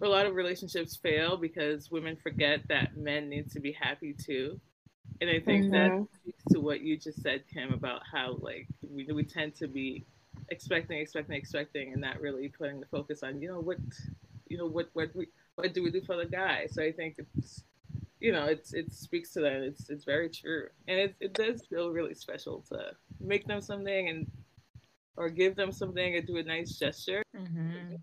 A 0.00 0.06
lot 0.06 0.26
of 0.26 0.34
relationships 0.34 0.96
fail 0.96 1.36
because 1.36 1.90
women 1.90 2.16
forget 2.16 2.60
that 2.68 2.96
men 2.96 3.28
need 3.28 3.50
to 3.50 3.60
be 3.60 3.72
happy 3.72 4.14
too. 4.14 4.60
And 5.20 5.28
I 5.28 5.40
think 5.40 5.64
mm-hmm. 5.64 5.72
that 5.72 6.06
speaks 6.14 6.44
to 6.52 6.60
what 6.60 6.80
you 6.82 6.96
just 6.96 7.20
said, 7.20 7.42
Kim, 7.52 7.72
about 7.72 8.02
how 8.10 8.38
like 8.40 8.68
we 8.88 9.06
we 9.12 9.24
tend 9.24 9.54
to 9.56 9.66
be 9.66 10.06
expecting, 10.50 10.98
expecting, 10.98 11.36
expecting, 11.36 11.92
and 11.92 12.00
not 12.00 12.20
really 12.20 12.48
putting 12.48 12.80
the 12.80 12.86
focus 12.86 13.22
on, 13.22 13.42
you 13.42 13.48
know, 13.48 13.60
what 13.60 13.78
you 14.48 14.58
know, 14.58 14.66
what 14.66 14.88
what 14.92 15.14
we 15.14 15.28
what 15.54 15.74
do 15.74 15.82
we 15.82 15.90
do 15.90 16.00
for 16.02 16.16
the 16.16 16.26
guy? 16.26 16.66
So 16.70 16.82
I 16.82 16.92
think 16.92 17.16
it's 17.18 17.64
you 18.20 18.32
know, 18.32 18.44
it's 18.44 18.74
it 18.74 18.92
speaks 18.92 19.32
to 19.34 19.40
that. 19.40 19.52
It's 19.52 19.90
it's 19.90 20.04
very 20.04 20.28
true, 20.28 20.68
and 20.86 20.98
it 20.98 21.14
it 21.20 21.34
does 21.34 21.66
feel 21.66 21.90
really 21.90 22.14
special 22.14 22.64
to 22.70 22.92
make 23.20 23.46
them 23.46 23.60
something 23.60 24.08
and 24.08 24.30
or 25.16 25.28
give 25.28 25.56
them 25.56 25.72
something 25.72 26.16
and 26.16 26.26
do 26.26 26.36
a 26.36 26.42
nice 26.42 26.78
gesture. 26.78 27.22
Mm-hmm. 27.36 27.96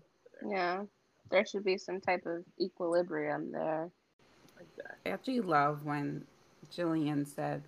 Yeah, 0.50 0.82
there 1.30 1.46
should 1.46 1.64
be 1.64 1.78
some 1.78 2.00
type 2.00 2.24
of 2.26 2.44
equilibrium 2.60 3.52
there. 3.52 3.90
I 5.04 5.08
actually 5.08 5.40
love 5.40 5.84
when 5.84 6.24
Jillian 6.72 7.26
said 7.26 7.62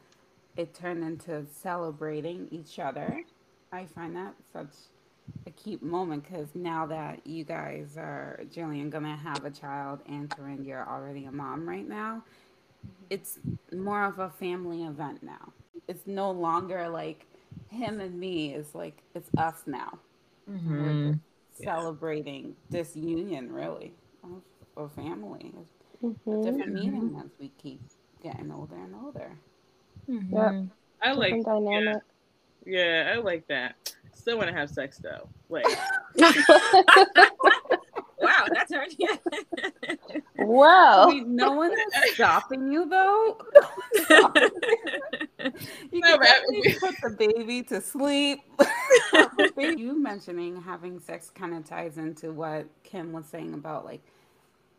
it 0.57 0.75
turned 0.75 1.05
into 1.05 1.47
celebrating 1.53 2.49
each 2.51 2.79
other. 2.79 3.23
I 3.73 3.87
find 3.87 4.17
that 4.17 4.35
such 4.53 4.75
a 5.47 5.51
cute 5.51 5.83
moment 5.83 6.25
because 6.25 6.49
now 6.55 6.87
that 6.87 7.27
you 7.27 7.45
guys 7.45 7.97
are 7.97 8.41
Jillian 8.55 8.91
gonna 8.91 9.17
have 9.17 9.45
a 9.45 9.51
child 9.51 10.01
and 10.09 10.31
Corinne, 10.31 10.65
you're 10.65 10.87
already 10.89 11.25
a 11.25 11.33
mom 11.33 11.69
right 11.69 11.89
now. 11.89 12.23
It's 13.11 13.39
more 13.73 14.05
of 14.05 14.19
a 14.19 14.31
family 14.31 14.85
event 14.85 15.23
now. 15.23 15.53
It's 15.89 16.07
no 16.07 16.31
longer 16.31 16.89
like 16.89 17.27
him 17.69 18.01
and 18.01 18.19
me. 18.19 18.55
It's 18.55 18.75
like 18.75 19.03
it's 19.15 19.31
us 19.37 19.63
now. 19.67 19.99
Mm-hmm. 20.51 21.13
celebrating 21.63 22.57
this 22.71 22.97
union, 22.97 23.53
really, 23.53 23.93
of, 24.25 24.41
of 24.79 24.93
family. 24.93 25.53
Mm-hmm. 26.03 26.31
A 26.31 26.43
different 26.43 26.73
meaning 26.73 27.21
as 27.23 27.31
we 27.39 27.51
keep 27.63 27.83
getting 28.23 28.51
older 28.51 28.77
and 28.77 28.95
older. 28.95 29.31
Mm-hmm. 30.09 30.35
Yeah, 30.35 30.63
I 31.03 31.13
like 31.13 31.45
dynamic. 31.45 31.99
Yeah, 32.65 33.05
yeah, 33.05 33.13
I 33.15 33.19
like 33.19 33.47
that 33.49 33.95
still 34.19 34.37
want 34.39 34.49
to 34.49 34.55
have 34.55 34.71
sex 34.71 34.99
though. 34.99 35.29
Like, 35.49 35.65
wow, 38.19 38.47
that's 38.53 38.73
hard. 38.73 38.95
Wow. 40.41 41.09
Wait, 41.09 41.27
no 41.27 41.53
one 41.53 41.73
is 41.73 42.15
stopping 42.15 42.73
you 42.73 42.89
though. 42.89 43.39
you 45.93 46.01
no, 46.01 46.17
can 46.17 46.79
put 46.81 46.95
the 47.03 47.17
baby 47.19 47.63
to 47.65 47.81
sleep. 47.81 48.41
you 49.57 50.01
mentioning 50.01 50.63
having 50.63 51.01
sex 51.01 51.29
kind 51.29 51.55
of 51.55 51.65
ties 51.65 51.99
into 51.99 52.33
what 52.33 52.67
Kim 52.85 53.13
was 53.13 53.27
saying 53.27 53.53
about 53.53 53.85
like 53.85 54.01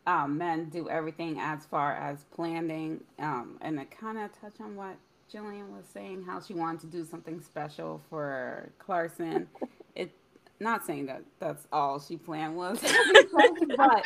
um, 0.06 0.38
men 0.38 0.70
do 0.70 0.88
everything 0.88 1.38
as 1.38 1.66
far 1.66 1.92
as 1.94 2.24
planning, 2.34 3.00
um, 3.18 3.58
and 3.60 3.78
it 3.78 3.90
kind 3.90 4.18
of 4.18 4.30
touch 4.40 4.60
on 4.60 4.74
what 4.74 4.96
Jillian 5.32 5.68
was 5.70 5.84
saying 5.92 6.24
how 6.24 6.40
she 6.40 6.54
wanted 6.54 6.80
to 6.80 6.86
do 6.86 7.04
something 7.04 7.40
special 7.40 8.00
for 8.10 8.70
Clarkson. 8.78 9.48
It 9.94 10.12
not 10.58 10.84
saying 10.84 11.06
that 11.06 11.22
that's 11.38 11.66
all 11.72 12.00
she 12.00 12.16
planned 12.16 12.56
was, 12.56 12.80
but 13.76 14.04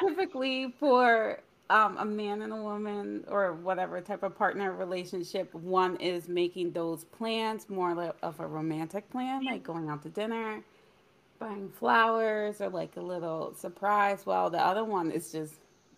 typically 0.00 0.74
for 0.78 1.40
um, 1.70 1.96
a 1.98 2.04
man 2.04 2.42
and 2.42 2.52
a 2.52 2.56
woman 2.56 3.24
or 3.28 3.52
whatever 3.54 4.00
type 4.00 4.22
of 4.22 4.36
partner 4.36 4.72
relationship, 4.72 5.52
one 5.54 5.96
is 5.96 6.28
making 6.28 6.72
those 6.72 7.04
plans 7.04 7.68
more 7.68 8.14
of 8.22 8.40
a 8.40 8.46
romantic 8.46 9.10
plan, 9.10 9.44
like 9.44 9.62
going 9.62 9.88
out 9.88 10.02
to 10.02 10.08
dinner, 10.08 10.62
buying 11.38 11.68
flowers, 11.68 12.60
or 12.60 12.70
like 12.70 12.96
a 12.96 13.00
little 13.00 13.54
surprise. 13.54 14.24
While 14.24 14.50
the 14.50 14.64
other 14.64 14.84
one 14.84 15.10
is 15.10 15.30
just 15.30 15.54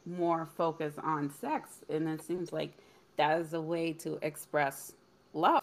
more 0.06 0.48
focused 0.56 0.98
on 0.98 1.30
sex, 1.30 1.70
and 1.88 2.08
it 2.08 2.22
seems 2.22 2.52
like 2.52 2.72
that 3.20 3.38
is 3.38 3.52
a 3.52 3.60
way 3.60 3.92
to 3.92 4.18
express 4.22 4.94
love. 5.34 5.62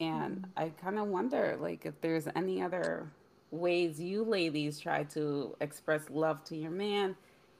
And 0.00 0.36
mm-hmm. 0.36 0.50
I 0.58 0.68
kind 0.68 0.98
of 0.98 1.06
wonder, 1.06 1.56
like, 1.58 1.86
if 1.86 1.98
there's 2.02 2.28
any 2.36 2.60
other 2.60 3.06
ways 3.50 3.98
you 3.98 4.22
ladies 4.22 4.78
try 4.78 5.04
to 5.04 5.56
express 5.62 6.10
love 6.10 6.44
to 6.44 6.56
your 6.56 6.70
man 6.70 7.16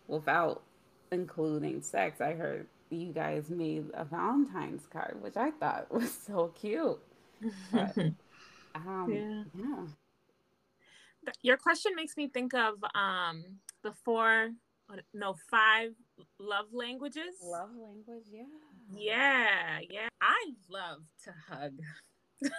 without 0.08 0.62
including 1.10 1.80
sex. 1.80 2.20
I 2.20 2.34
heard 2.34 2.66
you 2.90 3.12
guys 3.12 3.48
made 3.48 3.86
a 3.94 4.04
Valentine's 4.04 4.86
card, 4.92 5.16
which 5.22 5.38
I 5.38 5.52
thought 5.52 5.90
was 5.90 6.12
so 6.12 6.48
cute. 6.48 6.98
But, 7.72 7.96
um, 8.74 9.08
yeah. 9.10 9.42
yeah. 9.58 9.86
Your 11.40 11.56
question 11.56 11.92
makes 11.96 12.18
me 12.18 12.28
think 12.28 12.52
of 12.52 12.74
um, 12.94 13.42
the 13.82 13.92
four, 14.04 14.50
no, 15.14 15.34
five 15.50 15.90
love 16.38 16.66
languages. 16.72 17.36
Love 17.42 17.70
language, 17.80 18.26
yeah. 18.30 18.42
Yeah, 18.94 19.78
yeah. 19.90 20.08
I 20.20 20.52
love 20.68 21.02
to 21.24 21.32
hug. 21.48 21.78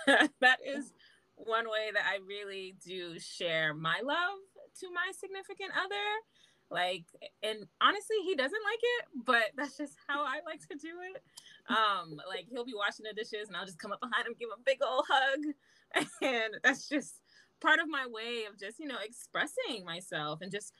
that 0.41 0.59
is 0.65 0.93
one 1.35 1.65
way 1.65 1.91
that 1.93 2.03
I 2.05 2.19
really 2.27 2.75
do 2.85 3.19
share 3.19 3.73
my 3.73 3.99
love 4.03 4.39
to 4.79 4.87
my 4.91 5.11
significant 5.17 5.71
other. 5.77 5.95
Like, 6.69 7.05
and 7.43 7.65
honestly, 7.81 8.17
he 8.25 8.35
doesn't 8.35 8.63
like 8.65 8.79
it, 8.81 9.05
but 9.25 9.43
that's 9.57 9.77
just 9.77 9.95
how 10.07 10.23
I 10.23 10.39
like 10.45 10.61
to 10.69 10.75
do 10.75 10.95
it. 11.13 11.21
Um, 11.69 12.19
like 12.27 12.47
he'll 12.49 12.65
be 12.65 12.73
washing 12.75 13.05
the 13.05 13.13
dishes 13.13 13.47
and 13.47 13.55
I'll 13.55 13.65
just 13.65 13.79
come 13.79 13.91
up 13.91 14.01
behind 14.01 14.27
him, 14.27 14.33
give 14.39 14.49
him 14.49 14.59
a 14.59 14.63
big 14.65 14.79
old 14.85 15.05
hug. 15.09 15.53
And 16.23 16.55
that's 16.63 16.89
just 16.89 17.21
part 17.61 17.79
of 17.79 17.87
my 17.87 18.07
way 18.07 18.45
of 18.49 18.59
just, 18.59 18.79
you 18.79 18.87
know, 18.87 18.97
expressing 19.03 19.85
myself 19.85 20.39
and 20.41 20.51
just 20.51 20.73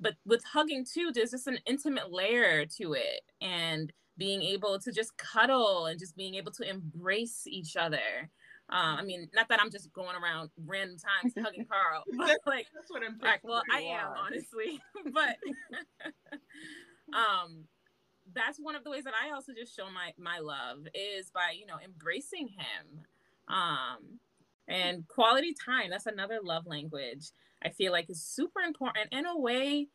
but 0.00 0.14
with 0.24 0.42
hugging 0.44 0.84
too, 0.84 1.12
there's 1.14 1.32
just 1.32 1.46
an 1.46 1.58
intimate 1.66 2.10
layer 2.10 2.66
to 2.78 2.94
it. 2.94 3.20
And 3.40 3.92
being 4.20 4.42
able 4.42 4.78
to 4.78 4.92
just 4.92 5.16
cuddle 5.16 5.86
and 5.86 5.98
just 5.98 6.14
being 6.14 6.34
able 6.34 6.52
to 6.52 6.68
embrace 6.68 7.46
each 7.46 7.74
other. 7.74 8.28
Uh, 8.70 8.96
I 8.98 9.02
mean, 9.02 9.28
not 9.34 9.48
that 9.48 9.58
I'm 9.60 9.70
just 9.70 9.92
going 9.94 10.14
around 10.14 10.50
random 10.66 10.98
times 10.98 11.32
hugging 11.42 11.64
Carl, 11.64 12.04
but 12.16 12.38
like, 12.46 12.66
that's 12.74 12.90
what 12.90 13.02
I'm 13.02 13.18
like, 13.20 13.40
well, 13.42 13.62
I 13.72 13.80
am 13.80 14.10
honestly, 14.26 14.80
but 15.12 15.36
um, 17.16 17.64
that's 18.32 18.58
one 18.58 18.76
of 18.76 18.84
the 18.84 18.90
ways 18.90 19.04
that 19.04 19.14
I 19.14 19.32
also 19.32 19.52
just 19.58 19.74
show 19.74 19.86
my 19.90 20.12
my 20.18 20.38
love 20.38 20.86
is 20.94 21.30
by 21.30 21.54
you 21.58 21.66
know 21.66 21.78
embracing 21.82 22.46
him, 22.46 23.00
um, 23.48 24.19
and 24.70 25.06
quality 25.08 25.54
time. 25.66 25.90
That's 25.90 26.06
another 26.06 26.38
love 26.42 26.64
language 26.66 27.26
I 27.62 27.68
feel 27.68 27.92
like 27.92 28.08
is 28.08 28.24
super 28.24 28.60
important 28.60 29.08
in 29.12 29.26
a 29.26 29.38
way 29.38 29.88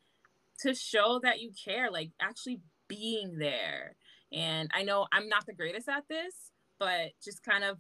to 0.60 0.76
show 0.76 1.20
that 1.24 1.40
you 1.40 1.52
care, 1.66 1.90
like 1.90 2.12
actually 2.22 2.62
being 2.88 3.38
there 3.40 3.96
and 4.36 4.70
I 4.74 4.84
know 4.84 5.08
I'm 5.12 5.30
not 5.30 5.46
the 5.46 5.54
greatest 5.54 5.88
at 5.88 6.08
this, 6.10 6.52
but 6.78 7.12
just 7.24 7.44
kind 7.44 7.64
of 7.64 7.78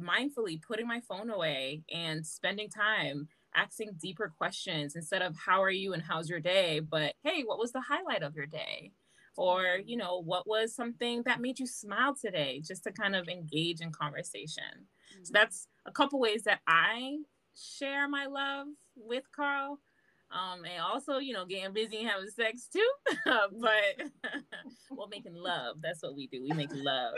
mindfully 0.00 0.60
putting 0.62 0.86
my 0.86 1.00
phone 1.00 1.30
away 1.30 1.82
and 1.92 2.26
spending 2.26 2.70
time 2.70 3.28
asking 3.54 3.90
deeper 4.00 4.32
questions 4.36 4.94
instead 4.94 5.22
of 5.22 5.36
how 5.36 5.62
are 5.62 5.70
you 5.70 5.92
and 5.92 6.02
how's 6.02 6.28
your 6.28 6.40
day, 6.40 6.80
but 6.80 7.14
hey, 7.24 7.42
what 7.44 7.58
was 7.58 7.72
the 7.72 7.80
highlight 7.80 8.22
of 8.22 8.34
your 8.34 8.46
day? 8.46 8.92
Or, 9.36 9.78
you 9.84 9.96
know, 9.96 10.20
what 10.22 10.48
was 10.48 10.74
something 10.74 11.22
that 11.24 11.40
made 11.40 11.58
you 11.58 11.66
smile 11.66 12.14
today? 12.20 12.60
Just 12.64 12.84
to 12.84 12.92
kind 12.92 13.14
of 13.14 13.28
engage 13.28 13.80
in 13.80 13.92
conversation. 13.92 14.88
Mm-hmm. 15.14 15.24
So 15.24 15.30
that's 15.32 15.66
a 15.86 15.92
couple 15.92 16.20
ways 16.20 16.42
that 16.44 16.60
I 16.66 17.18
share 17.54 18.08
my 18.08 18.26
love 18.26 18.66
with 18.96 19.24
Carl 19.34 19.78
um, 20.30 20.64
and 20.64 20.82
also, 20.82 21.18
you 21.18 21.32
know, 21.32 21.46
getting 21.46 21.72
busy 21.72 21.98
and 21.98 22.08
having 22.08 22.28
sex 22.28 22.68
too. 22.72 22.90
but 23.24 24.10
well, 24.90 25.08
making 25.08 25.34
love. 25.34 25.76
That's 25.80 26.02
what 26.02 26.14
we 26.16 26.26
do. 26.26 26.42
We 26.42 26.52
make 26.52 26.70
love. 26.72 27.14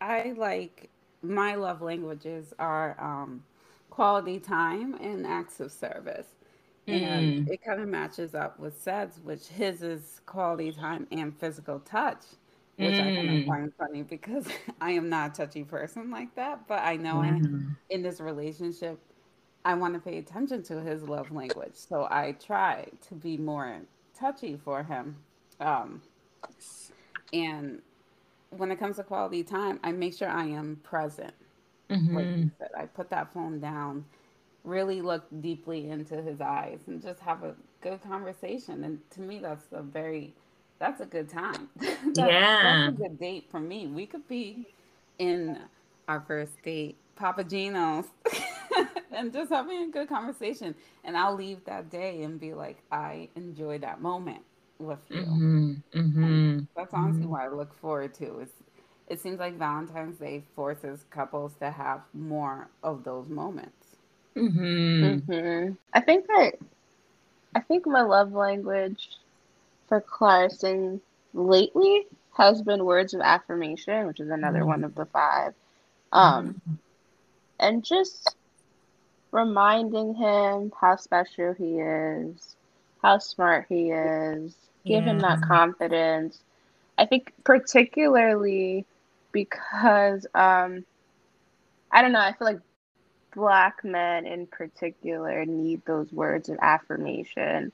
I 0.00 0.34
like 0.36 0.90
my 1.22 1.54
love 1.54 1.80
languages 1.80 2.52
are 2.58 2.96
um, 3.00 3.44
quality 3.90 4.40
time 4.40 4.94
and 4.94 5.26
acts 5.26 5.60
of 5.60 5.70
service. 5.70 6.26
And 6.88 7.46
mm. 7.46 7.52
it 7.52 7.62
kind 7.64 7.80
of 7.80 7.86
matches 7.86 8.34
up 8.34 8.58
with 8.58 8.82
Sed's, 8.82 9.20
which 9.22 9.46
his 9.46 9.82
is 9.82 10.20
quality 10.26 10.72
time 10.72 11.06
and 11.12 11.32
physical 11.38 11.78
touch, 11.78 12.24
which 12.76 12.94
mm. 12.94 13.00
I 13.00 13.16
kind 13.16 13.38
of 13.38 13.46
find 13.46 13.72
funny 13.78 14.02
because 14.02 14.46
I 14.80 14.92
am 14.92 15.08
not 15.08 15.32
a 15.32 15.44
touchy 15.44 15.64
person 15.64 16.10
like 16.10 16.34
that. 16.36 16.66
But 16.66 16.82
I 16.82 16.96
know 16.96 17.16
mm. 17.16 17.24
I, 17.24 17.30
mm-hmm. 17.30 17.68
in 17.90 18.02
this 18.02 18.20
relationship, 18.20 18.98
I 19.64 19.74
want 19.74 19.94
to 19.94 20.00
pay 20.00 20.18
attention 20.18 20.62
to 20.64 20.80
his 20.80 21.02
love 21.02 21.30
language. 21.30 21.74
So 21.74 22.08
I 22.10 22.32
try 22.44 22.86
to 23.08 23.14
be 23.14 23.36
more 23.36 23.80
touchy 24.18 24.58
for 24.64 24.82
him. 24.82 25.16
Um, 25.60 26.02
and 27.32 27.80
when 28.50 28.70
it 28.70 28.78
comes 28.78 28.96
to 28.96 29.02
quality 29.02 29.42
time, 29.42 29.80
I 29.82 29.92
make 29.92 30.14
sure 30.14 30.28
I 30.28 30.44
am 30.44 30.80
present. 30.82 31.34
Mm-hmm. 31.90 32.16
Like 32.16 32.50
said, 32.58 32.70
I 32.76 32.86
put 32.86 33.10
that 33.10 33.32
phone 33.32 33.60
down, 33.60 34.04
really 34.64 35.00
look 35.02 35.24
deeply 35.40 35.90
into 35.90 36.22
his 36.22 36.40
eyes, 36.40 36.80
and 36.86 37.02
just 37.02 37.20
have 37.20 37.42
a 37.44 37.54
good 37.80 38.02
conversation. 38.02 38.84
And 38.84 38.98
to 39.10 39.20
me, 39.20 39.38
that's 39.38 39.66
a 39.72 39.82
very, 39.82 40.34
that's 40.82 41.00
a 41.00 41.06
good 41.06 41.28
time. 41.28 41.68
that's, 41.76 41.94
yeah, 42.16 42.88
that's 42.90 42.98
a 42.98 43.02
good 43.02 43.18
date 43.20 43.46
for 43.52 43.60
me. 43.60 43.86
We 43.86 44.04
could 44.04 44.26
be 44.26 44.66
in 45.20 45.56
our 46.08 46.24
first 46.26 46.60
date 46.64 46.96
Papa 47.14 47.44
Gino's 47.44 48.06
and 49.12 49.32
just 49.32 49.52
having 49.52 49.82
a 49.82 49.88
good 49.92 50.08
conversation. 50.08 50.74
And 51.04 51.16
I'll 51.16 51.36
leave 51.36 51.64
that 51.66 51.88
day 51.88 52.24
and 52.24 52.40
be 52.40 52.52
like, 52.52 52.78
I 52.90 53.28
enjoy 53.36 53.78
that 53.78 54.00
moment 54.00 54.42
with 54.80 54.98
you. 55.08 55.20
Mm-hmm. 55.20 55.72
Mm-hmm. 55.94 56.58
That's 56.76 56.92
honestly 56.92 57.22
mm-hmm. 57.22 57.30
what 57.30 57.42
I 57.42 57.48
look 57.48 57.72
forward 57.78 58.12
to. 58.14 58.40
Is 58.40 58.48
it 59.06 59.20
seems 59.20 59.38
like 59.38 59.56
Valentine's 59.56 60.18
Day 60.18 60.42
forces 60.56 61.04
couples 61.10 61.52
to 61.60 61.70
have 61.70 62.00
more 62.12 62.68
of 62.82 63.04
those 63.04 63.28
moments. 63.28 63.86
Mm-hmm. 64.34 65.30
Mm-hmm. 65.30 65.74
I 65.92 66.00
think 66.00 66.26
that 66.26 66.54
I 67.54 67.60
think 67.60 67.86
my 67.86 68.02
love 68.02 68.32
language 68.32 69.10
for 69.92 70.00
Clarkson 70.00 71.02
lately 71.34 72.06
has 72.34 72.62
been 72.62 72.86
words 72.86 73.12
of 73.12 73.20
affirmation, 73.20 74.06
which 74.06 74.20
is 74.20 74.30
another 74.30 74.60
mm-hmm. 74.60 74.68
one 74.68 74.84
of 74.84 74.94
the 74.94 75.04
five. 75.04 75.52
Um, 76.12 76.54
mm-hmm. 76.54 76.74
and 77.60 77.84
just 77.84 78.34
reminding 79.32 80.14
him 80.14 80.72
how 80.80 80.96
special 80.96 81.52
he 81.52 81.78
is, 81.78 82.56
how 83.02 83.18
smart 83.18 83.66
he 83.68 83.90
is, 83.90 84.54
give 84.86 85.04
yeah. 85.04 85.10
him 85.10 85.18
that 85.18 85.42
confidence. 85.42 86.38
I 86.96 87.04
think 87.04 87.34
particularly 87.44 88.86
because 89.30 90.26
um 90.34 90.86
I 91.90 92.00
don't 92.00 92.12
know, 92.12 92.20
I 92.20 92.32
feel 92.32 92.46
like 92.46 92.60
black 93.34 93.84
men 93.84 94.24
in 94.24 94.46
particular 94.46 95.44
need 95.44 95.84
those 95.84 96.10
words 96.10 96.48
of 96.48 96.56
affirmation 96.62 97.72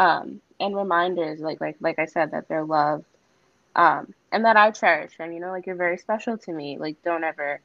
um 0.00 0.40
and 0.58 0.74
reminders 0.74 1.40
like 1.40 1.60
like 1.60 1.76
like 1.80 1.98
I 1.98 2.06
said 2.06 2.32
that 2.32 2.48
they're 2.48 2.64
loved 2.64 3.04
um 3.76 4.12
and 4.32 4.44
that 4.44 4.56
I 4.56 4.70
cherish 4.70 5.16
them, 5.18 5.32
you 5.32 5.40
know, 5.40 5.50
like 5.50 5.66
you're 5.66 5.76
very 5.76 5.98
special 5.98 6.38
to 6.38 6.52
me. 6.52 6.78
Like 6.78 7.02
don't 7.02 7.22
ever 7.22 7.60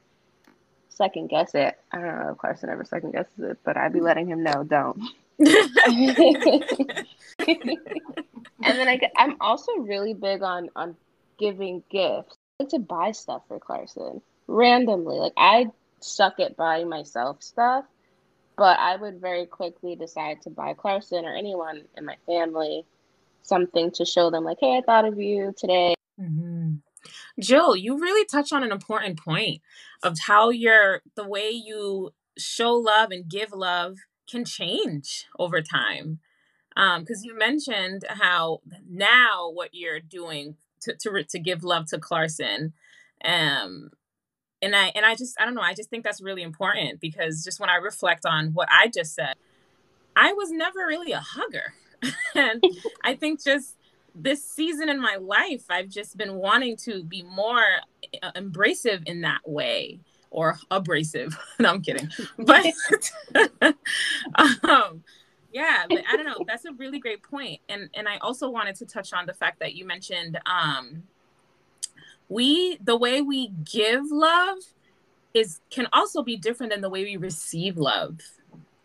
second 0.89 1.29
guess 1.29 1.55
it. 1.55 1.77
I 1.91 1.97
don't 1.97 2.19
know 2.19 2.31
if 2.31 2.37
Clarkson 2.37 2.69
ever 2.69 2.83
second 2.83 3.13
guesses 3.13 3.39
it, 3.39 3.57
but 3.63 3.77
I'd 3.77 3.93
be 3.93 4.01
letting 4.01 4.27
him 4.27 4.43
know, 4.43 4.63
don't. 4.63 5.01
and 5.37 5.47
then 8.63 8.87
I 8.87 8.99
I'm 9.17 9.37
also 9.39 9.73
really 9.77 10.13
big 10.13 10.41
on 10.41 10.69
on 10.75 10.95
giving 11.37 11.83
gifts. 11.89 12.37
I 12.59 12.63
like 12.63 12.69
to 12.69 12.79
buy 12.79 13.11
stuff 13.11 13.43
for 13.47 13.59
Clarkson 13.59 14.21
randomly. 14.47 15.17
Like 15.17 15.33
I 15.37 15.67
suck 15.99 16.39
at 16.39 16.55
buying 16.55 16.89
myself 16.89 17.43
stuff, 17.43 17.85
but 18.57 18.79
I 18.79 18.95
would 18.95 19.19
very 19.19 19.45
quickly 19.45 19.95
decide 19.95 20.41
to 20.43 20.49
buy 20.49 20.73
Clarkson 20.73 21.25
or 21.25 21.35
anyone 21.35 21.83
in 21.97 22.05
my 22.05 22.15
family 22.25 22.85
something 23.41 23.91
to 23.91 24.05
show 24.05 24.29
them, 24.29 24.43
like, 24.43 24.57
hey, 24.59 24.77
I 24.77 24.81
thought 24.85 25.05
of 25.05 25.19
you 25.19 25.53
today. 25.57 25.93
Mm-hmm. 26.19 26.75
Jill, 27.39 27.75
you 27.75 27.99
really 27.99 28.25
touch 28.25 28.51
on 28.51 28.63
an 28.63 28.71
important 28.71 29.19
point 29.19 29.61
of 30.01 30.17
how 30.27 30.49
your 30.49 31.01
the 31.15 31.27
way 31.27 31.49
you 31.49 32.13
show 32.37 32.73
love 32.73 33.11
and 33.11 33.29
give 33.29 33.51
love 33.51 33.97
can 34.29 34.43
change 34.45 35.27
over 35.37 35.61
time 35.61 36.19
because 36.75 37.19
um, 37.19 37.23
you 37.23 37.37
mentioned 37.37 38.03
how 38.07 38.59
now 38.89 39.49
what 39.49 39.69
you're 39.71 39.99
doing 39.99 40.55
to, 40.81 40.93
to, 40.95 41.23
to 41.23 41.39
give 41.39 41.63
love 41.63 41.87
to 41.87 41.97
Clarkson. 41.97 42.73
Um, 43.23 43.91
and 44.61 44.75
I, 44.75 44.91
and 44.95 45.05
I 45.05 45.15
just, 45.15 45.39
I 45.39 45.45
don't 45.45 45.55
know, 45.55 45.61
I 45.61 45.73
just 45.73 45.89
think 45.89 46.03
that's 46.03 46.21
really 46.21 46.41
important 46.41 46.99
because 46.99 47.43
just 47.43 47.59
when 47.59 47.69
I 47.69 47.75
reflect 47.75 48.25
on 48.25 48.53
what 48.53 48.67
I 48.71 48.87
just 48.87 49.13
said, 49.13 49.35
I 50.15 50.33
was 50.33 50.51
never 50.51 50.79
really 50.87 51.11
a 51.11 51.19
hugger. 51.19 51.73
and 52.35 52.63
I 53.03 53.15
think 53.15 53.43
just 53.43 53.75
this 54.13 54.43
season 54.43 54.89
in 54.89 55.01
my 55.01 55.17
life, 55.17 55.65
I've 55.69 55.89
just 55.89 56.17
been 56.17 56.35
wanting 56.35 56.77
to 56.77 57.03
be 57.03 57.23
more 57.23 57.63
uh, 58.23 58.31
embracive 58.33 59.03
in 59.05 59.21
that 59.21 59.41
way 59.45 59.99
or 60.31 60.57
abrasive. 60.71 61.37
no, 61.59 61.69
I'm 61.69 61.81
kidding. 61.81 62.09
But 62.37 62.65
um, 64.35 65.03
yeah 65.55 65.85
but 65.89 66.03
i 66.11 66.17
don't 66.17 66.25
know 66.25 66.43
that's 66.45 66.65
a 66.65 66.73
really 66.73 66.99
great 66.99 67.23
point 67.23 67.61
and 67.69 67.89
and 67.93 68.09
i 68.09 68.17
also 68.17 68.49
wanted 68.49 68.75
to 68.75 68.85
touch 68.85 69.13
on 69.13 69.25
the 69.25 69.33
fact 69.33 69.57
that 69.59 69.73
you 69.73 69.85
mentioned 69.85 70.37
um 70.45 71.01
we 72.29 72.77
the 72.77 72.95
way 72.95 73.21
we 73.21 73.49
give 73.71 74.11
love 74.11 74.57
is 75.33 75.59
can 75.69 75.87
also 75.93 76.23
be 76.23 76.37
different 76.37 76.71
than 76.71 76.81
the 76.81 76.89
way 76.89 77.03
we 77.03 77.17
receive 77.17 77.77
love 77.77 78.19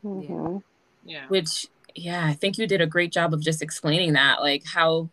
mm-hmm. 0.04 0.58
yeah 1.04 1.26
which 1.28 1.66
yeah 1.94 2.26
i 2.26 2.32
think 2.32 2.58
you 2.58 2.66
did 2.66 2.80
a 2.80 2.86
great 2.86 3.12
job 3.12 3.32
of 3.32 3.40
just 3.40 3.62
explaining 3.62 4.12
that 4.12 4.40
like 4.40 4.64
how 4.64 5.08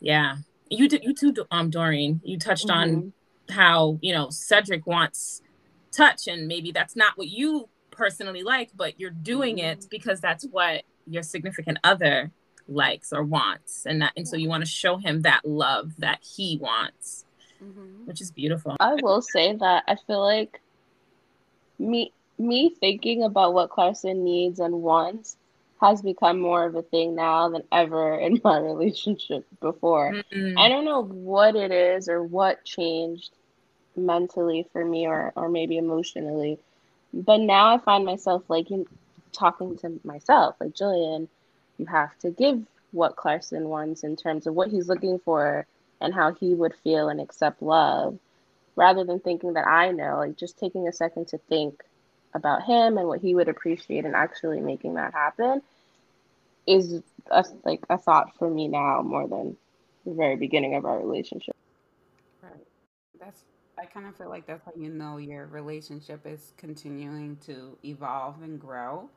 yeah 0.00 0.36
you 0.68 0.88
did 0.88 1.02
you 1.02 1.14
too 1.14 1.34
um 1.50 1.70
doreen 1.70 2.20
you 2.24 2.38
touched 2.38 2.68
mm-hmm. 2.68 2.96
on 2.96 3.12
how 3.50 3.98
you 4.02 4.12
know 4.12 4.28
cedric 4.30 4.86
wants 4.86 5.42
touch 5.90 6.28
and 6.28 6.46
maybe 6.46 6.70
that's 6.70 6.94
not 6.94 7.16
what 7.16 7.28
you 7.28 7.68
personally 7.98 8.42
like, 8.42 8.70
but 8.74 8.98
you're 8.98 9.10
doing 9.10 9.58
it 9.58 9.80
mm-hmm. 9.80 9.88
because 9.90 10.20
that's 10.20 10.44
what 10.44 10.84
your 11.06 11.22
significant 11.22 11.78
other 11.84 12.30
likes 12.68 13.12
or 13.12 13.22
wants. 13.22 13.84
And 13.84 14.00
that, 14.00 14.12
and 14.16 14.26
so 14.26 14.36
you 14.36 14.48
want 14.48 14.64
to 14.64 14.70
show 14.70 14.96
him 14.96 15.22
that 15.22 15.44
love 15.44 15.92
that 15.98 16.20
he 16.22 16.56
wants, 16.56 17.26
mm-hmm. 17.62 18.06
which 18.06 18.20
is 18.20 18.30
beautiful. 18.30 18.76
I 18.80 18.94
will 19.02 19.22
say 19.22 19.54
that 19.54 19.84
I 19.86 19.96
feel 20.06 20.22
like 20.22 20.60
me 21.78 22.12
me 22.38 22.74
thinking 22.80 23.24
about 23.24 23.52
what 23.52 23.70
Clarkson 23.70 24.24
needs 24.24 24.60
and 24.60 24.82
wants 24.82 25.36
has 25.80 26.02
become 26.02 26.40
more 26.40 26.64
of 26.64 26.74
a 26.74 26.82
thing 26.82 27.14
now 27.14 27.48
than 27.48 27.62
ever 27.72 28.14
in 28.18 28.40
my 28.44 28.58
relationship 28.58 29.46
before. 29.60 30.12
Mm-hmm. 30.32 30.58
I 30.58 30.68
don't 30.68 30.84
know 30.84 31.02
what 31.02 31.56
it 31.56 31.72
is 31.72 32.08
or 32.08 32.22
what 32.22 32.64
changed 32.64 33.32
mentally 33.96 34.66
for 34.72 34.84
me 34.84 35.06
or, 35.08 35.32
or 35.34 35.48
maybe 35.48 35.76
emotionally 35.76 36.58
but 37.12 37.40
now 37.40 37.74
I 37.74 37.78
find 37.78 38.04
myself 38.04 38.42
like 38.48 38.70
in, 38.70 38.86
talking 39.32 39.76
to 39.78 40.00
myself, 40.04 40.56
like 40.60 40.74
Jillian, 40.74 41.28
you 41.78 41.86
have 41.86 42.16
to 42.20 42.30
give 42.30 42.62
what 42.92 43.16
Clarkson 43.16 43.68
wants 43.68 44.02
in 44.02 44.16
terms 44.16 44.46
of 44.46 44.54
what 44.54 44.70
he's 44.70 44.88
looking 44.88 45.18
for 45.24 45.66
and 46.00 46.14
how 46.14 46.32
he 46.34 46.54
would 46.54 46.74
feel 46.74 47.08
and 47.08 47.20
accept 47.20 47.62
love, 47.62 48.18
rather 48.76 49.04
than 49.04 49.20
thinking 49.20 49.54
that 49.54 49.66
I 49.66 49.90
know, 49.90 50.16
like 50.18 50.36
just 50.36 50.58
taking 50.58 50.86
a 50.86 50.92
second 50.92 51.28
to 51.28 51.38
think 51.38 51.82
about 52.34 52.62
him 52.62 52.98
and 52.98 53.08
what 53.08 53.20
he 53.20 53.34
would 53.34 53.48
appreciate 53.48 54.04
and 54.04 54.14
actually 54.14 54.60
making 54.60 54.94
that 54.94 55.12
happen 55.12 55.62
is 56.66 57.02
a, 57.30 57.44
like 57.64 57.80
a 57.88 57.98
thought 57.98 58.36
for 58.38 58.48
me 58.48 58.68
now 58.68 59.02
more 59.02 59.26
than 59.26 59.56
the 60.04 60.12
very 60.12 60.36
beginning 60.36 60.74
of 60.74 60.84
our 60.84 60.98
relationship. 60.98 61.56
Right. 62.42 62.52
That's 63.18 63.42
I 63.78 63.86
kind 63.86 64.06
of 64.06 64.16
feel 64.16 64.28
like 64.28 64.46
that's 64.46 64.64
how 64.64 64.72
you 64.76 64.90
know 64.90 65.18
your 65.18 65.46
relationship 65.46 66.26
is 66.26 66.52
continuing 66.56 67.36
to 67.46 67.78
evolve 67.84 68.42
and 68.42 68.60
grow. 68.60 69.08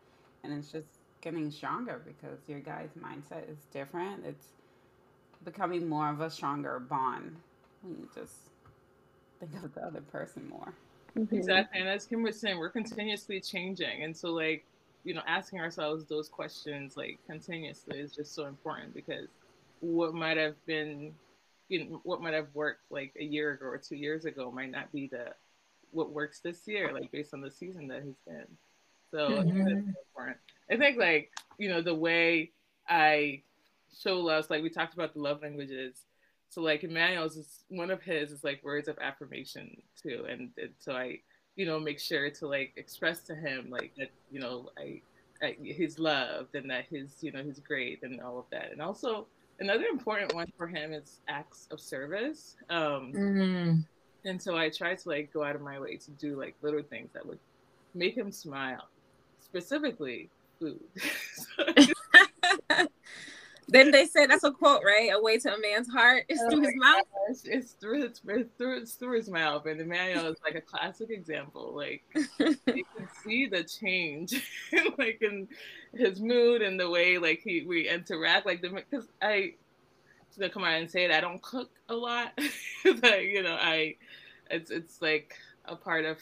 And 0.43 0.53
it's 0.53 0.71
just 0.71 0.87
getting 1.21 1.51
stronger 1.51 2.01
because 2.05 2.39
your 2.47 2.59
guys' 2.59 2.89
mindset 2.99 3.49
is 3.49 3.57
different. 3.73 4.25
It's 4.25 4.47
becoming 5.43 5.87
more 5.87 6.09
of 6.09 6.21
a 6.21 6.29
stronger 6.29 6.79
bond 6.79 7.35
when 7.81 7.97
you 7.99 8.09
just 8.15 8.33
think 9.39 9.51
of 9.63 9.73
the 9.73 9.85
other 9.85 10.01
person 10.01 10.47
more. 10.49 10.73
Mm-hmm. 11.17 11.35
Exactly. 11.35 11.79
And 11.79 11.89
as 11.89 12.05
Kim 12.05 12.23
was 12.23 12.39
saying, 12.39 12.57
we're 12.57 12.69
continuously 12.69 13.39
changing. 13.41 14.03
And 14.03 14.15
so, 14.15 14.29
like, 14.29 14.65
you 15.03 15.13
know, 15.13 15.21
asking 15.27 15.59
ourselves 15.59 16.05
those 16.05 16.29
questions, 16.29 16.95
like, 16.95 17.19
continuously 17.27 17.99
is 17.99 18.13
just 18.15 18.33
so 18.33 18.45
important 18.45 18.93
because 18.93 19.27
what 19.81 20.13
might 20.13 20.37
have 20.37 20.55
been 20.65 21.11
you 21.71 21.85
know 21.85 22.01
what 22.03 22.21
might 22.21 22.33
have 22.33 22.47
worked 22.53 22.83
like 22.91 23.13
a 23.17 23.23
year 23.23 23.51
ago 23.51 23.65
or 23.65 23.77
two 23.77 23.95
years 23.95 24.25
ago 24.25 24.51
might 24.51 24.69
not 24.69 24.91
be 24.91 25.07
the 25.07 25.27
what 25.91 26.11
works 26.11 26.39
this 26.39 26.67
year, 26.67 26.93
like 26.93 27.09
based 27.11 27.33
on 27.33 27.39
the 27.39 27.49
season 27.49 27.87
that 27.87 28.03
he's 28.03 28.15
in. 28.27 28.45
So 29.09 29.29
mm-hmm. 29.29 29.57
important. 29.57 30.37
I 30.69 30.75
think 30.75 30.97
like 30.97 31.31
you 31.57 31.69
know 31.69 31.81
the 31.81 31.95
way 31.95 32.51
I 32.89 33.41
show 33.99 34.19
love, 34.19 34.49
like 34.49 34.63
we 34.63 34.69
talked 34.69 34.93
about 34.93 35.13
the 35.13 35.21
love 35.21 35.41
languages. 35.41 36.05
So 36.49 36.61
like 36.61 36.83
Emmanuel's 36.83 37.37
is 37.37 37.63
one 37.69 37.91
of 37.91 38.01
his 38.01 38.31
is 38.31 38.43
like 38.43 38.63
words 38.63 38.87
of 38.87 38.97
affirmation 38.99 39.81
too, 40.01 40.25
and, 40.29 40.49
and 40.57 40.71
so 40.79 40.93
I 40.93 41.19
you 41.55 41.65
know 41.65 41.79
make 41.79 41.99
sure 41.99 42.29
to 42.29 42.47
like 42.47 42.73
express 42.75 43.21
to 43.23 43.35
him 43.35 43.67
like 43.69 43.93
that 43.97 44.09
you 44.31 44.39
know 44.39 44.69
I, 44.77 45.01
I 45.41 45.55
he's 45.61 45.99
loved 45.99 46.55
and 46.55 46.69
that 46.69 46.85
his 46.89 47.15
you 47.21 47.31
know 47.31 47.43
he's 47.43 47.59
great 47.59 48.03
and 48.03 48.19
all 48.21 48.37
of 48.37 48.45
that, 48.51 48.71
and 48.71 48.81
also 48.81 49.27
another 49.61 49.85
important 49.85 50.33
one 50.33 50.51
for 50.57 50.67
him 50.67 50.91
is 50.91 51.19
acts 51.29 51.67
of 51.71 51.79
service. 51.79 52.57
Um, 52.69 53.13
mm-hmm. 53.15 53.79
And 54.25 54.41
so 54.41 54.57
I 54.57 54.69
try 54.69 54.95
to 54.95 55.09
like 55.09 55.31
go 55.31 55.43
out 55.43 55.55
of 55.55 55.61
my 55.61 55.79
way 55.79 55.97
to 55.97 56.11
do 56.11 56.37
like 56.37 56.55
little 56.61 56.83
things 56.83 57.09
that 57.13 57.25
would 57.25 57.39
make 57.93 58.15
him 58.15 58.31
smile, 58.31 58.87
specifically 59.39 60.29
food. 60.59 60.79
Then 63.71 63.89
they 63.91 64.05
say 64.05 64.25
that's 64.25 64.43
a 64.43 64.51
quote, 64.51 64.81
right? 64.83 65.11
A 65.13 65.21
way 65.21 65.37
to 65.39 65.53
a 65.53 65.59
man's 65.59 65.89
heart 65.89 66.25
is 66.27 66.41
oh 66.43 66.49
through 66.49 66.61
his 66.61 66.75
mouth. 66.75 67.03
Gosh, 67.27 67.37
it's 67.45 67.71
through 67.71 68.03
it's, 68.03 68.19
through 68.19 68.77
it's 68.77 68.95
through 68.95 69.15
his 69.15 69.29
mouth, 69.29 69.65
and 69.65 69.79
Emmanuel 69.79 70.25
is 70.25 70.37
like 70.43 70.55
a 70.55 70.61
classic 70.61 71.09
example. 71.09 71.73
Like 71.73 72.03
you 72.39 72.57
can 72.67 73.07
see 73.23 73.47
the 73.47 73.63
change, 73.63 74.33
like 74.97 75.21
in 75.21 75.47
his 75.93 76.19
mood 76.19 76.61
and 76.61 76.77
the 76.77 76.89
way 76.89 77.17
like 77.17 77.41
he 77.43 77.63
we 77.63 77.87
interact. 77.87 78.45
Like 78.45 78.61
the 78.61 78.69
because 78.69 79.07
I 79.21 79.53
to 80.37 80.49
come 80.49 80.65
out 80.65 80.73
and 80.73 80.91
say 80.91 81.05
it, 81.05 81.11
I 81.11 81.21
don't 81.21 81.41
cook 81.41 81.69
a 81.87 81.95
lot. 81.95 82.37
but 83.01 83.23
you 83.23 83.41
know, 83.41 83.55
I 83.55 83.95
it's 84.49 84.69
it's 84.69 85.01
like 85.01 85.37
a 85.63 85.77
part 85.77 86.03
of 86.03 86.17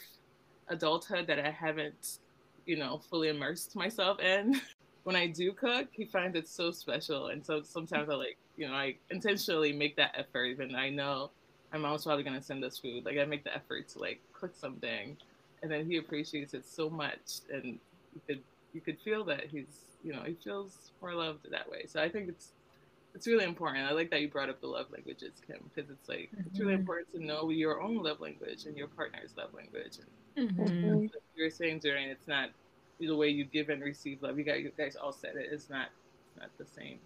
adulthood 0.68 1.26
that 1.26 1.40
I 1.40 1.50
haven't, 1.50 2.18
you 2.64 2.76
know, 2.76 3.00
fully 3.10 3.28
immersed 3.28 3.74
myself 3.74 4.20
in. 4.20 4.60
When 5.04 5.16
I 5.16 5.26
do 5.26 5.52
cook, 5.52 5.88
he 5.92 6.04
finds 6.04 6.36
it 6.36 6.46
so 6.48 6.70
special, 6.70 7.28
and 7.28 7.44
so 7.44 7.62
sometimes 7.62 8.10
I 8.10 8.14
like, 8.14 8.36
you 8.56 8.68
know, 8.68 8.74
I 8.74 8.96
intentionally 9.10 9.72
make 9.72 9.96
that 9.96 10.14
effort, 10.16 10.46
even 10.46 10.74
I 10.74 10.90
know 10.90 11.30
my 11.72 11.78
mom's 11.78 12.04
probably 12.04 12.24
gonna 12.24 12.42
send 12.42 12.64
us 12.64 12.78
food. 12.78 13.04
Like 13.04 13.18
I 13.18 13.24
make 13.24 13.44
the 13.44 13.54
effort 13.54 13.88
to 13.90 13.98
like 13.98 14.20
cook 14.32 14.54
something, 14.54 15.16
and 15.62 15.70
then 15.70 15.86
he 15.86 15.96
appreciates 15.96 16.54
it 16.54 16.66
so 16.66 16.90
much, 16.90 17.40
and 17.52 17.78
you 18.14 18.20
could 18.26 18.42
you 18.72 18.80
could 18.80 18.98
feel 19.00 19.24
that 19.24 19.46
he's, 19.46 19.84
you 20.04 20.12
know, 20.12 20.22
he 20.24 20.34
feels 20.34 20.92
more 21.00 21.14
loved 21.14 21.50
that 21.50 21.70
way. 21.70 21.84
So 21.86 22.00
I 22.00 22.08
think 22.08 22.28
it's 22.28 22.50
it's 23.14 23.26
really 23.26 23.44
important. 23.44 23.86
I 23.86 23.92
like 23.92 24.10
that 24.10 24.20
you 24.20 24.28
brought 24.28 24.48
up 24.48 24.60
the 24.60 24.68
love 24.68 24.86
languages, 24.92 25.32
Kim, 25.46 25.58
because 25.74 25.90
it's 25.90 26.08
like 26.08 26.30
mm-hmm. 26.32 26.42
it's 26.46 26.58
really 26.58 26.72
mm-hmm. 26.72 26.80
important 26.80 27.12
to 27.14 27.24
know 27.24 27.50
your 27.50 27.80
own 27.80 28.02
love 28.02 28.20
language 28.20 28.66
and 28.66 28.76
your 28.76 28.88
partner's 28.88 29.30
love 29.36 29.52
language. 29.54 29.98
And 30.36 30.50
mm-hmm. 30.50 31.06
you're 31.34 31.50
saying, 31.50 31.80
Doreen 31.80 32.08
it's 32.08 32.28
not 32.28 32.50
the 33.06 33.16
way 33.16 33.28
you 33.28 33.44
give 33.44 33.68
and 33.68 33.82
receive 33.82 34.22
love. 34.22 34.38
You 34.38 34.44
guys, 34.44 34.60
you 34.62 34.72
guys 34.76 34.96
all 34.96 35.12
said 35.12 35.36
it. 35.36 35.48
It's 35.50 35.70
not 35.70 35.88
not 36.38 36.50
the 36.58 36.64
same. 36.64 36.98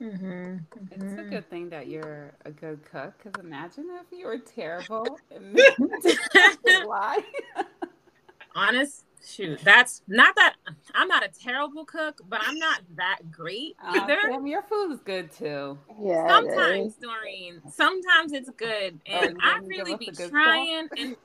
Mm-hmm. 0.00 0.56
It's 0.90 1.02
a 1.02 1.06
mm-hmm. 1.06 1.30
good 1.30 1.48
thing 1.48 1.68
that 1.70 1.86
you're 1.86 2.32
a 2.44 2.50
good 2.50 2.80
cook. 2.84 3.14
Because 3.18 3.40
imagine 3.42 3.86
if 4.00 4.18
you 4.18 4.26
were 4.26 4.38
terrible 4.38 5.18
and 5.30 6.88
lie. 6.88 7.22
Honest, 8.54 9.04
shoot, 9.24 9.60
that's 9.64 10.02
not 10.08 10.34
that 10.34 10.56
I'm 10.94 11.08
not 11.08 11.24
a 11.24 11.28
terrible 11.28 11.84
cook, 11.84 12.20
but 12.28 12.40
I'm 12.42 12.58
not 12.58 12.80
that 12.96 13.30
great 13.30 13.76
uh, 13.82 14.00
either. 14.00 14.18
Uh, 14.32 14.44
your 14.44 14.62
food 14.62 14.92
is 14.92 15.00
good 15.00 15.32
too. 15.32 15.78
Yeah. 16.00 16.28
Sometimes, 16.28 16.96
Doreen, 16.96 17.62
sometimes 17.70 18.32
it's 18.32 18.50
good, 18.50 19.00
and 19.06 19.38
I 19.40 19.58
really 19.64 19.96
be 19.96 20.10
trying. 20.10 20.88
Stuff. 20.88 20.98
And 20.98 21.16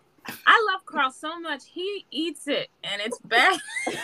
I 0.45 0.67
love 0.71 0.85
Carl 0.85 1.11
so 1.11 1.39
much. 1.39 1.63
He 1.65 2.05
eats 2.11 2.47
it, 2.47 2.69
and 2.83 3.01
it's 3.01 3.19
bad. 3.19 3.59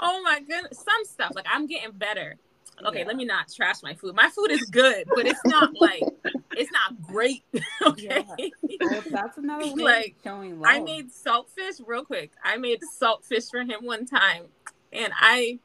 oh 0.00 0.22
my 0.22 0.40
goodness, 0.40 0.78
some 0.78 1.04
stuff 1.04 1.32
like 1.34 1.46
I'm 1.52 1.66
getting 1.66 1.92
better. 1.92 2.36
Okay, 2.84 3.00
yeah. 3.00 3.06
let 3.06 3.16
me 3.16 3.24
not 3.24 3.50
trash 3.50 3.82
my 3.82 3.94
food. 3.94 4.14
My 4.14 4.28
food 4.28 4.50
is 4.50 4.62
good, 4.64 5.08
but 5.14 5.26
it's 5.26 5.40
not 5.46 5.70
like 5.80 6.02
it's 6.52 6.70
not 6.70 7.00
great. 7.02 7.42
okay, 7.86 8.24
yeah. 8.38 8.78
well, 8.80 9.02
that's 9.10 9.38
another 9.38 9.72
way 9.74 9.82
like 9.82 10.16
showing 10.22 10.60
love. 10.60 10.72
I 10.74 10.80
made 10.80 11.10
saltfish 11.10 11.80
real 11.86 12.04
quick. 12.04 12.32
I 12.44 12.58
made 12.58 12.80
saltfish 13.00 13.50
for 13.50 13.60
him 13.60 13.84
one 13.84 14.06
time, 14.06 14.44
and 14.92 15.12
I 15.18 15.58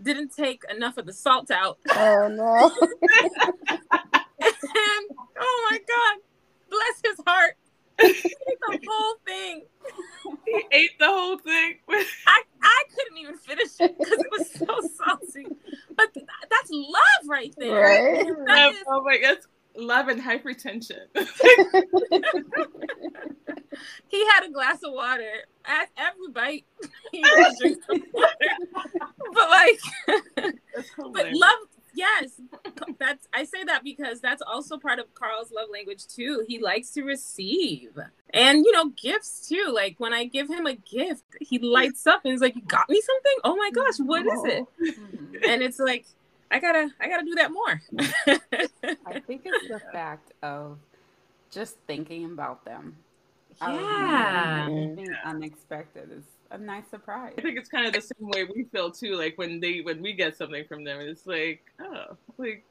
didn't 0.00 0.34
take 0.34 0.62
enough 0.74 0.96
of 0.96 1.06
the 1.06 1.12
salt 1.12 1.50
out. 1.50 1.78
Oh 1.90 2.28
no! 2.28 2.72
and 4.40 5.16
oh 5.38 5.68
my 5.70 5.78
god, 5.78 6.18
bless 6.70 7.00
his 7.04 7.20
heart. 7.26 7.56
He 8.00 8.08
ate 8.08 8.58
the 8.68 8.80
whole 8.88 9.14
thing. 9.26 9.62
He 10.46 10.62
ate 10.72 10.98
the 10.98 11.06
whole 11.06 11.38
thing. 11.38 11.78
I, 12.26 12.42
I 12.62 12.84
couldn't 12.94 13.18
even 13.18 13.36
finish 13.36 13.72
it 13.80 13.98
because 13.98 14.18
it 14.18 14.30
was 14.30 14.50
so 14.52 14.80
salty. 14.96 15.46
But 15.96 16.14
that's 16.14 16.70
love 16.70 17.28
right 17.28 17.54
there. 17.58 17.80
Right? 17.80 18.26
Love, 18.46 18.74
is... 18.74 18.82
Oh 18.86 19.02
my 19.02 19.18
god, 19.18 19.38
love 19.76 20.08
and 20.08 20.20
hypertension. 20.20 21.06
he 24.08 24.26
had 24.26 24.44
a 24.46 24.50
glass 24.50 24.82
of 24.84 24.92
water 24.92 25.44
at 25.64 25.88
every 25.96 26.28
bite. 26.32 26.64
He 27.12 27.22
would 27.22 27.56
drink 27.60 27.78
some 27.86 28.02
water. 28.12 28.34
But 29.32 29.50
like, 29.50 29.80
but 31.12 31.32
love 31.32 31.58
yes 31.94 32.40
that's 32.98 33.26
i 33.32 33.44
say 33.44 33.64
that 33.64 33.82
because 33.98 34.20
that's 34.20 34.42
also 34.42 34.78
part 34.78 34.98
of 34.98 35.12
carl's 35.14 35.50
love 35.50 35.68
language 35.72 36.06
too. 36.06 36.44
He 36.46 36.58
likes 36.58 36.90
to 36.90 37.02
receive 37.02 37.98
and 38.30 38.64
you 38.64 38.72
know 38.72 38.90
gifts 38.90 39.48
too. 39.48 39.72
Like 39.74 39.96
when 39.98 40.12
i 40.12 40.24
give 40.24 40.48
him 40.48 40.66
a 40.66 40.74
gift 40.74 41.24
he 41.40 41.58
lights 41.58 42.06
up 42.06 42.20
and 42.24 42.32
he's 42.32 42.40
like 42.40 42.56
you 42.56 42.62
got 42.62 42.88
me 42.88 43.00
something? 43.00 43.36
Oh 43.44 43.56
my 43.56 43.70
gosh 43.70 43.98
what 43.98 44.26
is 44.26 44.44
it? 44.44 44.64
Mm-hmm. 44.80 45.34
and 45.48 45.62
it's 45.62 45.78
like 45.78 46.06
i 46.50 46.58
gotta 46.58 46.90
i 47.00 47.08
gotta 47.08 47.24
do 47.24 47.34
that 47.34 47.52
more. 47.52 47.82
I 49.06 49.20
think 49.20 49.42
it's 49.44 49.68
the 49.68 49.80
fact 49.92 50.32
of 50.42 50.78
just 51.50 51.76
thinking 51.86 52.26
about 52.26 52.64
them. 52.64 52.96
Yeah. 53.60 54.68
anything 54.70 55.08
unexpected 55.24 56.12
is 56.12 56.24
a 56.50 56.58
nice 56.58 56.88
surprise. 56.88 57.34
I 57.36 57.40
think 57.40 57.58
it's 57.58 57.68
kind 57.68 57.86
of 57.86 57.92
the 57.92 58.00
same 58.00 58.28
way 58.28 58.44
we 58.44 58.64
feel 58.64 58.90
too. 58.90 59.16
Like 59.16 59.36
when 59.36 59.60
they 59.60 59.80
when 59.80 60.00
we 60.00 60.12
get 60.12 60.36
something 60.36 60.64
from 60.64 60.84
them, 60.84 61.00
it's 61.00 61.26
like, 61.26 61.62
oh, 61.80 62.16
like 62.38 62.64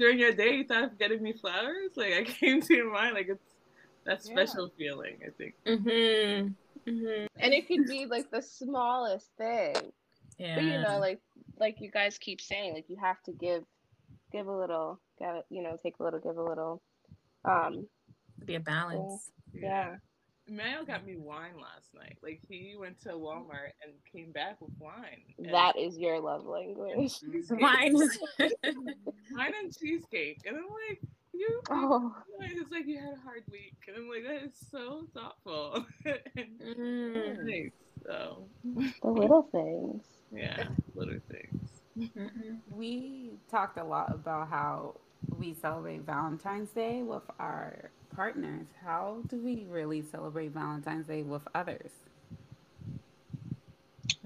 during 0.00 0.18
your 0.18 0.32
day, 0.32 0.56
you 0.56 0.64
thought 0.64 0.84
of 0.84 0.98
getting 0.98 1.22
me 1.22 1.34
flowers. 1.34 1.92
Like 1.94 2.14
I 2.14 2.24
came 2.24 2.60
to 2.62 2.74
your 2.74 2.90
mind. 2.90 3.14
Like 3.14 3.28
it's 3.28 3.44
that 4.04 4.22
special 4.22 4.70
yeah. 4.76 4.86
feeling. 4.88 5.16
I 5.24 5.30
think. 5.30 5.54
Mm-hmm. 5.66 6.90
Mm-hmm. 6.90 7.26
And 7.36 7.52
it 7.52 7.68
could 7.68 7.86
be 7.86 8.06
like 8.10 8.30
the 8.30 8.42
smallest 8.42 9.28
thing. 9.36 9.76
Yeah. 10.38 10.54
But 10.56 10.64
you 10.64 10.80
know, 10.80 10.98
like 10.98 11.20
like 11.58 11.80
you 11.80 11.90
guys 11.90 12.18
keep 12.18 12.40
saying, 12.40 12.74
like 12.74 12.86
you 12.88 12.96
have 12.96 13.22
to 13.24 13.32
give 13.32 13.62
give 14.32 14.46
a 14.46 14.56
little, 14.56 14.98
get 15.18 15.44
you 15.50 15.62
know, 15.62 15.76
take 15.80 15.94
a 16.00 16.02
little, 16.02 16.18
give 16.18 16.38
a 16.38 16.42
little. 16.42 16.80
Um, 17.44 17.86
be 18.44 18.54
a 18.54 18.60
balance. 18.60 19.30
yeah. 19.52 19.60
yeah. 19.60 19.96
Mayo 20.50 20.84
got 20.84 21.06
me 21.06 21.16
wine 21.16 21.54
last 21.56 21.94
night. 21.94 22.18
Like 22.22 22.40
he 22.48 22.74
went 22.78 23.00
to 23.02 23.10
Walmart 23.10 23.72
and 23.84 23.92
came 24.12 24.32
back 24.32 24.60
with 24.60 24.72
wine. 24.80 25.22
That 25.50 25.78
is 25.78 25.96
your 25.96 26.20
love 26.20 26.44
language. 26.44 27.12
Wine. 27.50 27.94
wine 29.32 29.52
and 29.62 29.76
cheesecake. 29.76 30.40
And 30.44 30.56
I'm 30.56 30.64
like, 30.88 31.00
you 31.32 31.62
oh. 31.70 32.14
it's 32.40 32.70
like 32.72 32.86
you 32.86 32.98
had 32.98 33.14
a 33.14 33.20
hard 33.24 33.44
week. 33.50 33.76
And 33.86 33.96
I'm 33.96 34.08
like, 34.08 34.24
that 34.24 34.48
is 34.48 34.54
so 34.70 35.06
thoughtful. 35.14 35.86
mm. 36.04 37.44
nice. 37.44 37.70
So 38.04 38.44
the 39.02 39.08
little 39.08 39.48
things. 39.52 40.02
Yeah, 40.32 40.64
little 40.94 41.20
things. 41.30 41.68
Mm-hmm. 41.98 42.76
We 42.76 43.32
talked 43.50 43.78
a 43.78 43.84
lot 43.84 44.12
about 44.12 44.48
how 44.48 44.96
we 45.38 45.54
celebrate 45.54 46.02
Valentine's 46.02 46.70
Day 46.70 47.02
with 47.02 47.22
our 47.38 47.90
partners, 48.14 48.66
how 48.84 49.18
do 49.28 49.36
we 49.38 49.66
really 49.68 50.02
celebrate 50.02 50.52
Valentine's 50.52 51.06
Day 51.06 51.22
with 51.22 51.42
others? 51.54 51.90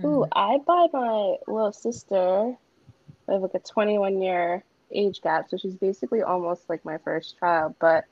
Ooh, 0.04 0.26
I 0.32 0.58
buy 0.58 0.88
my 0.92 1.36
little 1.46 1.72
sister. 1.72 2.56
I 3.28 3.32
have 3.32 3.42
like 3.42 3.54
a 3.54 3.60
21 3.60 4.20
year 4.20 4.64
age 4.90 5.20
gap, 5.22 5.48
so 5.48 5.56
she's 5.56 5.76
basically 5.76 6.22
almost 6.22 6.68
like 6.68 6.84
my 6.84 6.98
first 6.98 7.38
child, 7.38 7.74
but 7.78 8.04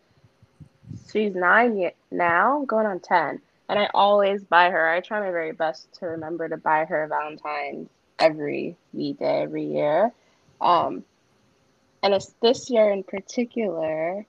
she's 1.12 1.34
nine 1.34 1.90
now, 2.10 2.64
going 2.66 2.86
on 2.86 3.00
10. 3.00 3.40
And 3.68 3.78
I 3.78 3.88
always 3.94 4.42
buy 4.44 4.70
her. 4.70 4.88
I 4.88 5.00
try 5.00 5.20
my 5.20 5.30
very 5.30 5.52
best 5.52 5.92
to 5.94 6.06
remember 6.06 6.48
to 6.48 6.56
buy 6.56 6.84
her 6.84 7.06
Valentine's 7.08 7.88
every 8.18 8.76
week, 8.92 9.18
day, 9.18 9.42
every 9.42 9.64
year. 9.64 10.12
Um, 10.60 11.04
and 12.02 12.14
it's 12.14 12.34
this 12.42 12.68
year 12.70 12.90
in 12.90 13.02
particular, 13.02 14.26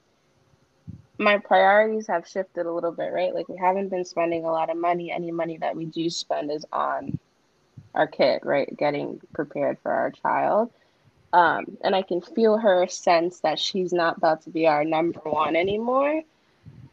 my 1.17 1.37
priorities 1.37 2.07
have 2.07 2.27
shifted 2.27 2.65
a 2.65 2.71
little 2.71 2.91
bit, 2.91 3.11
right? 3.13 3.33
Like 3.33 3.47
we 3.47 3.57
haven't 3.57 3.89
been 3.89 4.05
spending 4.05 4.45
a 4.45 4.51
lot 4.51 4.69
of 4.69 4.77
money. 4.77 5.11
Any 5.11 5.31
money 5.31 5.57
that 5.57 5.75
we 5.75 5.85
do 5.85 6.09
spend 6.09 6.51
is 6.51 6.65
on 6.71 7.19
our 7.93 8.07
kid, 8.07 8.41
right? 8.43 8.75
Getting 8.77 9.21
prepared 9.33 9.77
for 9.83 9.91
our 9.91 10.11
child. 10.11 10.71
Um, 11.31 11.77
and 11.83 11.95
I 11.95 12.03
can 12.03 12.21
feel 12.21 12.57
her 12.57 12.87
sense 12.87 13.39
that 13.39 13.59
she's 13.59 13.91
not 13.91 14.17
about 14.17 14.43
to 14.43 14.49
be 14.49 14.67
our 14.67 14.83
number 14.83 15.19
one 15.21 15.55
anymore. 15.55 16.21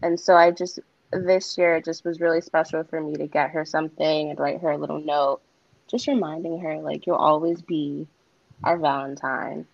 And 0.02 0.18
so 0.18 0.34
I 0.34 0.50
just, 0.50 0.78
this 1.12 1.58
year, 1.58 1.76
it 1.76 1.84
just 1.84 2.04
was 2.04 2.20
really 2.20 2.40
special 2.40 2.84
for 2.84 3.00
me 3.00 3.16
to 3.16 3.26
get 3.26 3.50
her 3.50 3.64
something 3.64 4.30
and 4.30 4.38
write 4.38 4.60
her 4.60 4.70
a 4.70 4.78
little 4.78 5.00
note, 5.00 5.40
just 5.88 6.06
reminding 6.06 6.60
her, 6.60 6.78
like, 6.80 7.06
you'll 7.06 7.16
always 7.16 7.60
be 7.60 8.06
our 8.64 8.78
Valentine 8.78 9.66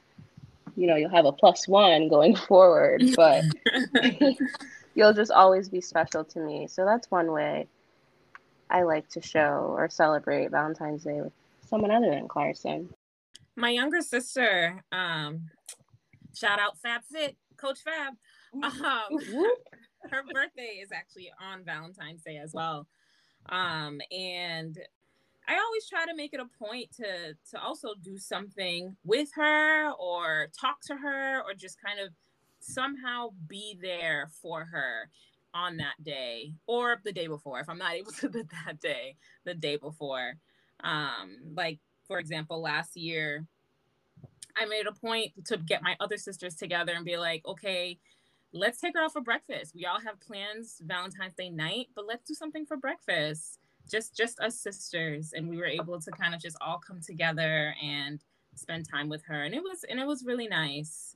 you 0.77 0.87
know 0.87 0.97
you'll 0.97 1.11
have 1.11 1.27
a 1.27 1.33
plus 1.33 1.67
one 1.67 2.09
going 2.09 2.37
forward 2.49 3.03
but 3.17 3.45
you'll 4.95 5.13
just 5.13 5.31
always 5.31 5.69
be 5.69 5.81
special 5.81 6.25
to 6.25 6.41
me. 6.41 6.67
So 6.67 6.85
that's 6.85 7.11
one 7.11 7.33
way 7.33 7.67
i 8.69 8.83
like 8.83 9.09
to 9.09 9.23
show 9.23 9.75
or 9.77 9.89
celebrate 9.89 10.51
valentine's 10.51 11.05
day 11.05 11.21
with 11.21 11.33
someone 11.69 11.91
other 11.91 12.11
than 12.11 12.27
clarkson 12.27 12.89
my 13.55 13.71
younger 13.71 14.03
sister 14.03 14.83
um 14.91 15.49
shout 16.35 16.59
out 16.59 16.77
fab 16.79 17.03
fit 17.05 17.37
coach 17.57 17.81
fab. 17.81 18.15
Um 18.63 19.19
her 20.11 20.23
birthday 20.33 20.81
is 20.83 20.93
actually 20.93 21.31
on 21.41 21.65
valentine's 21.65 22.23
day 22.23 22.37
as 22.37 22.53
well. 22.53 22.87
Um 23.49 24.01
and 24.11 24.79
I 25.49 25.55
always 25.59 25.89
try 25.89 26.07
to 26.07 26.15
make 26.15 26.35
it 26.35 26.41
a 26.41 26.65
point 26.65 26.93
to 26.97 27.37
to 27.51 27.61
also 27.61 27.95
do 28.03 28.19
something 28.19 28.97
with 29.05 29.31
her 29.35 29.93
or 29.93 30.49
talk 30.59 30.81
to 30.87 30.97
her 30.97 31.43
or 31.43 31.55
just 31.55 31.81
kind 31.81 32.01
of 32.01 32.13
somehow 32.59 33.29
be 33.47 33.79
there 33.81 34.29
for 34.43 34.65
her 34.65 35.09
on 35.55 35.77
that 35.77 36.03
day 36.03 36.53
or 36.67 37.01
the 37.05 37.13
day 37.13 37.29
before 37.29 37.61
if 37.61 37.69
I'm 37.69 37.79
not 37.79 37.95
able 37.95 38.13
to 38.21 38.29
do 38.29 38.45
that 38.65 38.81
day, 38.81 39.17
the 39.45 39.55
day 39.55 39.77
before. 39.77 40.35
Um 40.83 41.37
like 41.55 41.79
for 42.07 42.19
example, 42.19 42.61
last 42.61 42.97
year 42.97 43.47
I 44.57 44.65
made 44.65 44.87
a 44.87 44.93
point 44.93 45.33
to 45.47 45.59
get 45.59 45.83
my 45.83 45.97
other 46.01 46.17
sisters 46.17 46.57
together 46.57 46.93
and 46.95 47.05
be 47.05 47.19
like, 47.19 47.47
okay, 47.47 47.99
let's 48.53 48.81
take 48.81 48.95
her 48.95 49.03
out 49.03 49.13
for 49.13 49.21
breakfast. 49.21 49.75
We 49.75 49.85
all 49.85 50.01
have 50.01 50.19
plans 50.21 50.81
Valentine's 50.85 51.35
Day 51.35 51.51
night, 51.51 51.89
but 51.95 52.07
let's 52.07 52.27
do 52.27 52.35
something 52.35 52.65
for 52.65 52.77
breakfast. 52.77 53.59
Just 53.91 54.17
just 54.17 54.41
us 54.41 54.59
sisters, 54.59 55.33
and 55.33 55.49
we 55.49 55.57
were 55.57 55.67
able 55.67 56.01
to 56.01 56.11
kind 56.11 56.35
of 56.35 56.41
just 56.41 56.57
all 56.61 56.79
come 56.79 57.01
together 57.01 57.75
and 57.83 58.21
spend 58.55 58.89
time 58.89 59.09
with 59.09 59.25
her, 59.25 59.45
and 59.45 59.55
it 59.55 59.63
was 59.63 59.85
and 59.85 60.01
it 60.01 60.07
was 60.07 60.25
really 60.25 60.49
nice. 60.49 61.15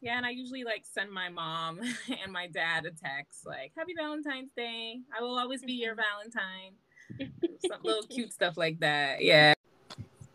Yeah, 0.00 0.16
and 0.16 0.26
I 0.26 0.30
usually 0.30 0.64
like 0.64 0.84
send 0.84 1.10
my 1.10 1.28
mom 1.28 1.80
and 2.22 2.32
my 2.32 2.48
dad 2.48 2.86
a 2.86 2.90
text 2.90 3.46
like 3.46 3.72
"Happy 3.76 3.94
Valentine's 3.96 4.50
Day. 4.56 5.00
I 5.16 5.22
will 5.22 5.38
always 5.38 5.62
be 5.62 5.74
your 5.74 5.94
Valentine." 5.94 6.72
Some 7.68 7.80
little 7.82 8.02
cute 8.02 8.32
stuff 8.32 8.56
like 8.56 8.80
that. 8.80 9.22
Yeah. 9.22 9.54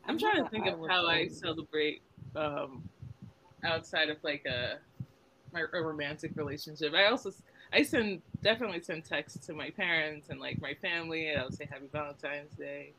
I'm 0.07 0.17
trying 0.17 0.43
to 0.43 0.49
think 0.49 0.67
of 0.67 0.79
how 0.87 1.05
I 1.05 1.27
celebrate 1.27 2.01
um, 2.35 2.87
outside 3.63 4.09
of 4.09 4.17
like 4.23 4.45
a 4.45 4.77
my 5.51 5.63
a 5.73 5.81
romantic 5.81 6.31
relationship. 6.35 6.93
I 6.93 7.07
also 7.07 7.31
I 7.73 7.83
send 7.83 8.21
definitely 8.41 8.81
send 8.81 9.05
texts 9.05 9.45
to 9.47 9.53
my 9.53 9.69
parents 9.71 10.29
and 10.29 10.39
like 10.39 10.61
my 10.61 10.73
family, 10.75 11.29
and 11.29 11.41
I'll 11.41 11.51
say 11.51 11.67
Happy 11.69 11.87
Valentine's 11.91 12.53
Day. 12.55 12.93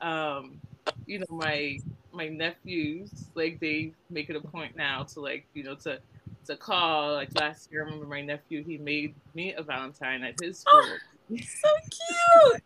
Um, 0.00 0.60
you 1.06 1.20
know, 1.20 1.26
my 1.30 1.78
my 2.12 2.28
nephews 2.28 3.10
like 3.34 3.60
they 3.60 3.92
make 4.08 4.30
it 4.30 4.36
a 4.36 4.40
point 4.40 4.74
now 4.74 5.02
to 5.02 5.20
like 5.20 5.46
you 5.54 5.64
know 5.64 5.74
to 5.76 6.00
to 6.46 6.56
call. 6.56 7.14
Like 7.14 7.38
last 7.38 7.70
year, 7.70 7.82
I 7.82 7.84
remember 7.84 8.06
my 8.06 8.22
nephew 8.22 8.64
he 8.64 8.78
made 8.78 9.14
me 9.34 9.54
a 9.54 9.62
Valentine 9.62 10.22
at 10.24 10.34
his 10.40 10.60
school. 10.60 10.80
Oh, 10.82 11.36
so 11.36 11.68
cute. 12.52 12.62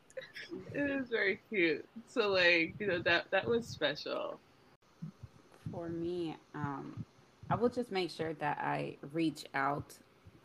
it 0.75 0.99
was 0.99 1.09
very 1.09 1.41
cute. 1.49 1.85
So 2.07 2.29
like 2.29 2.75
you 2.79 2.87
know 2.87 3.01
that 3.01 3.31
that 3.31 3.47
was 3.47 3.67
special. 3.67 4.39
For 5.73 5.89
me, 5.89 6.37
um, 6.55 7.05
I 7.49 7.55
will 7.55 7.69
just 7.69 7.93
make 7.93 8.11
sure 8.11 8.35
that 8.35 8.59
I 8.59 8.97
reach 9.13 9.45
out 9.55 9.95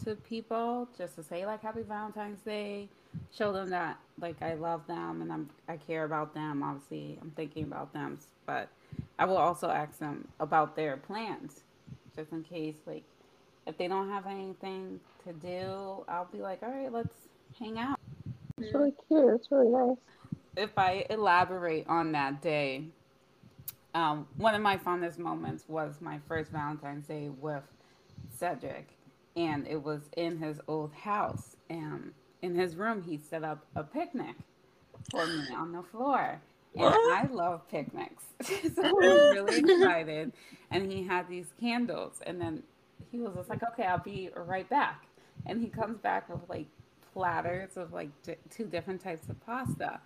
to 0.03 0.15
people 0.15 0.88
just 0.97 1.15
to 1.15 1.23
say 1.23 1.45
like 1.45 1.62
Happy 1.62 1.81
Valentine's 1.81 2.41
Day, 2.41 2.89
show 3.36 3.51
them 3.53 3.69
that 3.69 3.97
like 4.19 4.41
I 4.41 4.53
love 4.55 4.86
them 4.88 5.21
and 5.21 5.31
I'm 5.31 5.49
I 5.67 5.77
care 5.77 6.03
about 6.03 6.34
them. 6.34 6.63
Obviously, 6.63 7.17
I'm 7.21 7.31
thinking 7.31 7.63
about 7.63 7.93
them, 7.93 8.19
but 8.45 8.69
I 9.17 9.25
will 9.25 9.38
also 9.38 9.69
ask 9.69 9.97
them 9.99 10.27
about 10.39 10.75
their 10.75 10.97
plans, 10.97 11.62
just 12.15 12.31
in 12.31 12.43
case 12.43 12.75
like 12.86 13.03
if 13.65 13.77
they 13.77 13.88
don't 13.88 14.10
have 14.10 14.27
anything 14.27 14.99
to 15.25 15.34
do, 15.34 16.03
I'll 16.08 16.29
be 16.31 16.39
like, 16.39 16.62
all 16.62 16.69
right, 16.69 16.91
let's 16.91 17.15
hang 17.58 17.79
out. 17.79 17.99
It's 18.60 18.73
really 18.73 18.93
cute. 19.08 19.34
It's 19.34 19.51
really 19.51 19.69
nice. 19.69 19.97
If 20.55 20.77
I 20.77 21.05
elaborate 21.10 21.88
on 21.88 22.12
that 22.13 22.41
day, 22.41 22.86
um, 23.93 24.27
one 24.38 24.55
of 24.55 24.62
my 24.62 24.77
fondest 24.77 25.19
moments 25.19 25.65
was 25.67 25.95
my 25.99 26.19
first 26.27 26.51
Valentine's 26.51 27.08
Day 27.08 27.29
with 27.41 27.63
Cedric, 28.38 28.94
and 29.36 29.67
it 29.67 29.82
was 29.82 30.02
in 30.15 30.38
his 30.38 30.60
old 30.67 30.93
house. 30.93 31.58
And 31.69 32.12
in 32.41 32.56
his 32.56 32.76
room, 32.76 33.04
he 33.04 33.17
set 33.17 33.43
up 33.43 33.65
a 33.76 33.84
picnic 33.84 34.36
for 35.12 35.26
me 35.26 35.48
on 35.56 35.71
the 35.71 35.84
floor. 35.84 36.41
And 36.76 36.93
I 36.93 37.28
love 37.32 37.67
picnics. 37.69 38.24
so 38.43 38.84
I 38.84 38.91
was 38.91 39.36
really 39.36 39.60
excited. 39.60 40.34
And 40.71 40.91
he 40.91 41.04
had 41.04 41.30
these 41.30 41.48
candles. 41.60 42.21
And 42.26 42.39
then 42.39 42.63
he 43.12 43.19
was 43.19 43.34
just 43.36 43.50
like, 43.50 43.63
okay, 43.63 43.84
I'll 43.84 44.00
be 44.00 44.30
right 44.36 44.69
back. 44.69 45.06
And 45.45 45.62
he 45.62 45.67
comes 45.67 45.98
back 46.00 46.30
with 46.30 46.41
like 46.50 46.67
platters 47.13 47.78
of 47.78 47.93
like 47.93 48.10
d- 48.24 48.36
two 48.50 48.65
different 48.65 49.02
types 49.02 49.30
of 49.30 49.43
pasta. 49.45 50.02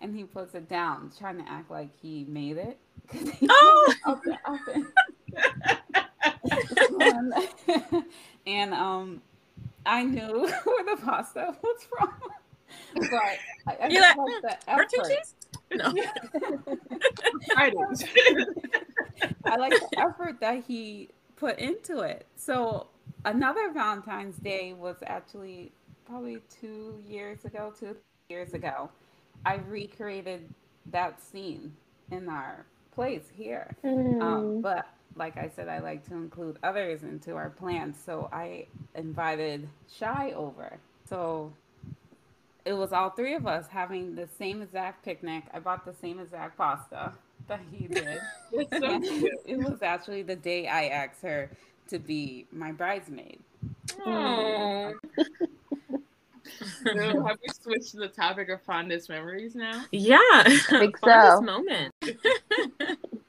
And 0.00 0.14
he 0.14 0.24
puts 0.24 0.54
it 0.54 0.68
down, 0.68 1.12
trying 1.18 1.36
to 1.38 1.48
act 1.48 1.70
like 1.70 1.90
he 2.00 2.24
made 2.26 2.56
it 2.56 2.78
oh! 3.48 3.94
and, 7.00 7.34
and 8.46 8.74
um, 8.74 9.22
I 9.86 10.04
knew 10.04 10.48
where 10.64 10.84
the 10.84 11.02
pasta 11.02 11.54
was 11.62 11.86
from, 11.88 12.12
but 12.94 13.38
I, 13.66 13.76
I 13.82 13.88
you 13.88 14.00
like, 14.00 14.16
like 14.16 14.42
the 14.42 14.70
effort. 14.70 14.88
cheese? 15.08 15.34
No. 15.72 15.94
I 17.56 17.72
I 19.44 19.56
like 19.56 19.72
the 19.72 19.88
effort 19.98 20.40
that 20.40 20.64
he 20.66 21.08
put 21.36 21.58
into 21.58 22.00
it. 22.00 22.26
So 22.36 22.88
another 23.24 23.72
Valentine's 23.72 24.36
Day 24.36 24.72
was 24.72 24.96
actually 25.06 25.72
probably 26.06 26.42
two 26.60 27.02
years 27.08 27.44
ago, 27.44 27.72
two 27.78 27.96
years 28.28 28.54
ago. 28.54 28.90
I 29.44 29.56
recreated 29.56 30.48
that 30.90 31.20
scene 31.22 31.72
in 32.10 32.28
our 32.28 32.66
place 32.94 33.24
here. 33.34 33.74
Mm. 33.84 34.22
Um, 34.22 34.60
but 34.60 34.86
like 35.16 35.36
I 35.36 35.50
said, 35.54 35.68
I 35.68 35.78
like 35.78 36.06
to 36.08 36.14
include 36.14 36.58
others 36.62 37.02
into 37.02 37.36
our 37.36 37.50
plans. 37.50 37.96
So 38.04 38.28
I 38.32 38.66
invited 38.94 39.68
Shy 39.88 40.32
over. 40.32 40.78
So 41.08 41.52
it 42.64 42.72
was 42.72 42.92
all 42.92 43.10
three 43.10 43.34
of 43.34 43.46
us 43.46 43.66
having 43.68 44.14
the 44.14 44.28
same 44.38 44.62
exact 44.62 45.04
picnic. 45.04 45.44
I 45.52 45.60
bought 45.60 45.84
the 45.84 45.94
same 45.94 46.18
exact 46.18 46.56
pasta 46.56 47.12
that 47.48 47.60
he 47.70 47.86
did. 47.88 48.18
so 48.52 49.00
it 49.44 49.58
was 49.58 49.82
actually 49.82 50.22
the 50.22 50.36
day 50.36 50.66
I 50.66 50.86
asked 50.86 51.22
her 51.22 51.50
to 51.88 51.98
be 51.98 52.46
my 52.50 52.72
bridesmaid. 52.72 53.38
Oh. 54.06 54.92
so 56.82 57.24
have 57.24 57.38
we 57.42 57.52
switched 57.62 57.90
to 57.92 57.98
the 57.98 58.08
topic 58.08 58.48
of 58.48 58.62
fondest 58.62 59.08
memories 59.08 59.54
now? 59.54 59.84
Yeah, 59.92 60.18
I 60.20 60.58
think 60.70 60.98
fondest 60.98 61.38
so. 61.38 61.42
moment. 61.42 61.94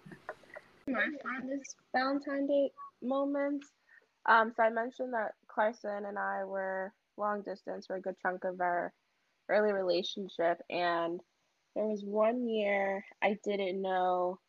My 0.88 1.08
fondest 1.24 1.76
Valentine 1.96 2.46
Day 2.46 2.72
moments. 3.02 3.72
Um, 4.28 4.54
so 4.56 4.64
I 4.64 4.70
mentioned 4.70 5.14
that 5.14 5.32
Clarkson 5.48 6.06
and 6.06 6.18
I 6.18 6.44
were 6.44 6.94
long 7.18 7.42
distance 7.42 7.88
for 7.88 7.96
a 7.96 8.02
good 8.02 8.16
chunk 8.22 8.44
of 8.44 8.62
our 8.62 8.94
early 9.50 9.74
relationship, 9.74 10.62
and 10.70 11.20
there 11.76 11.86
was 11.86 12.04
one 12.04 12.48
year 12.48 13.04
I 13.24 13.38
didn't 13.44 13.82
know 13.82 14.40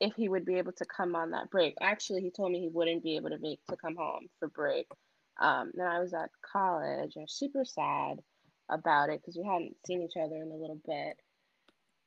if 0.00 0.14
he 0.16 0.28
would 0.28 0.44
be 0.44 0.56
able 0.56 0.72
to 0.72 0.84
come 0.84 1.14
on 1.14 1.30
that 1.30 1.50
break. 1.50 1.74
Actually, 1.80 2.22
he 2.22 2.30
told 2.30 2.50
me 2.50 2.60
he 2.60 2.68
wouldn't 2.68 3.04
be 3.04 3.16
able 3.16 3.30
to 3.30 3.38
make 3.38 3.60
to 3.70 3.76
come 3.76 3.94
home 3.96 4.26
for 4.40 4.48
break. 4.48 4.86
Um, 5.40 5.70
then 5.74 5.86
I 5.86 6.00
was 6.00 6.14
at 6.14 6.30
college. 6.52 7.12
Was 7.16 7.32
super 7.32 7.64
sad 7.64 8.18
about 8.68 9.08
it 9.08 9.20
because 9.20 9.36
we 9.36 9.44
hadn't 9.44 9.76
seen 9.86 10.02
each 10.02 10.16
other 10.20 10.36
in 10.36 10.50
a 10.50 10.56
little 10.56 10.80
bit. 10.84 11.16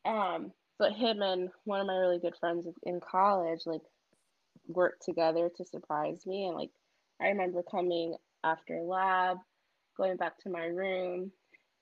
Um, 0.06 0.52
but 0.80 0.94
him 0.94 1.22
and 1.22 1.50
one 1.66 1.82
of 1.82 1.88
my 1.88 1.96
really 1.96 2.20
good 2.20 2.36
friends 2.40 2.68
in 2.84 3.00
college 3.00 3.62
like 3.66 3.82
worked 4.68 5.04
together 5.04 5.50
to 5.58 5.66
surprise 5.66 6.26
me, 6.26 6.48
and 6.48 6.56
like 6.56 6.72
I 7.22 7.30
remember 7.30 7.64
coming 7.64 8.16
after 8.44 8.82
lab, 8.82 9.38
going 9.98 10.18
back 10.18 10.38
to 10.40 10.50
my 10.50 10.66
room, 10.66 11.32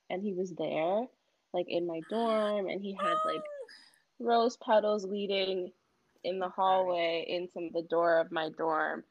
and 0.10 0.22
he 0.22 0.34
was 0.34 0.54
there, 0.54 1.06
like 1.54 1.68
in 1.70 1.88
my 1.88 2.02
dorm, 2.10 2.70
and 2.70 2.82
he 2.82 2.94
had 2.94 3.16
like 3.26 3.44
rose 4.20 4.58
petals 4.58 5.06
leading 5.06 5.72
in 6.24 6.40
the 6.40 6.50
hallway 6.50 7.26
into 7.28 7.70
the 7.74 7.84
door 7.84 8.20
of 8.20 8.32
my 8.32 8.50
dorm 8.58 9.04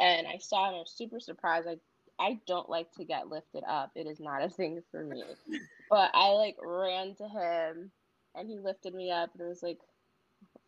and 0.00 0.26
I 0.26 0.38
saw 0.38 0.68
him. 0.68 0.76
I 0.76 0.78
was 0.78 0.92
super 0.96 1.20
surprised. 1.20 1.68
I 1.68 1.76
I 2.18 2.38
don't 2.46 2.68
like 2.68 2.92
to 2.92 3.04
get 3.04 3.28
lifted 3.28 3.64
up. 3.68 3.92
It 3.94 4.06
is 4.06 4.20
not 4.20 4.42
a 4.42 4.48
thing 4.48 4.82
for 4.90 5.04
me. 5.04 5.22
But 5.90 6.12
I 6.14 6.28
like 6.30 6.56
ran 6.62 7.16
to 7.16 7.28
him, 7.28 7.90
and 8.34 8.48
he 8.48 8.58
lifted 8.58 8.94
me 8.94 9.10
up, 9.10 9.30
and 9.32 9.42
it 9.42 9.48
was 9.48 9.62
like 9.62 9.78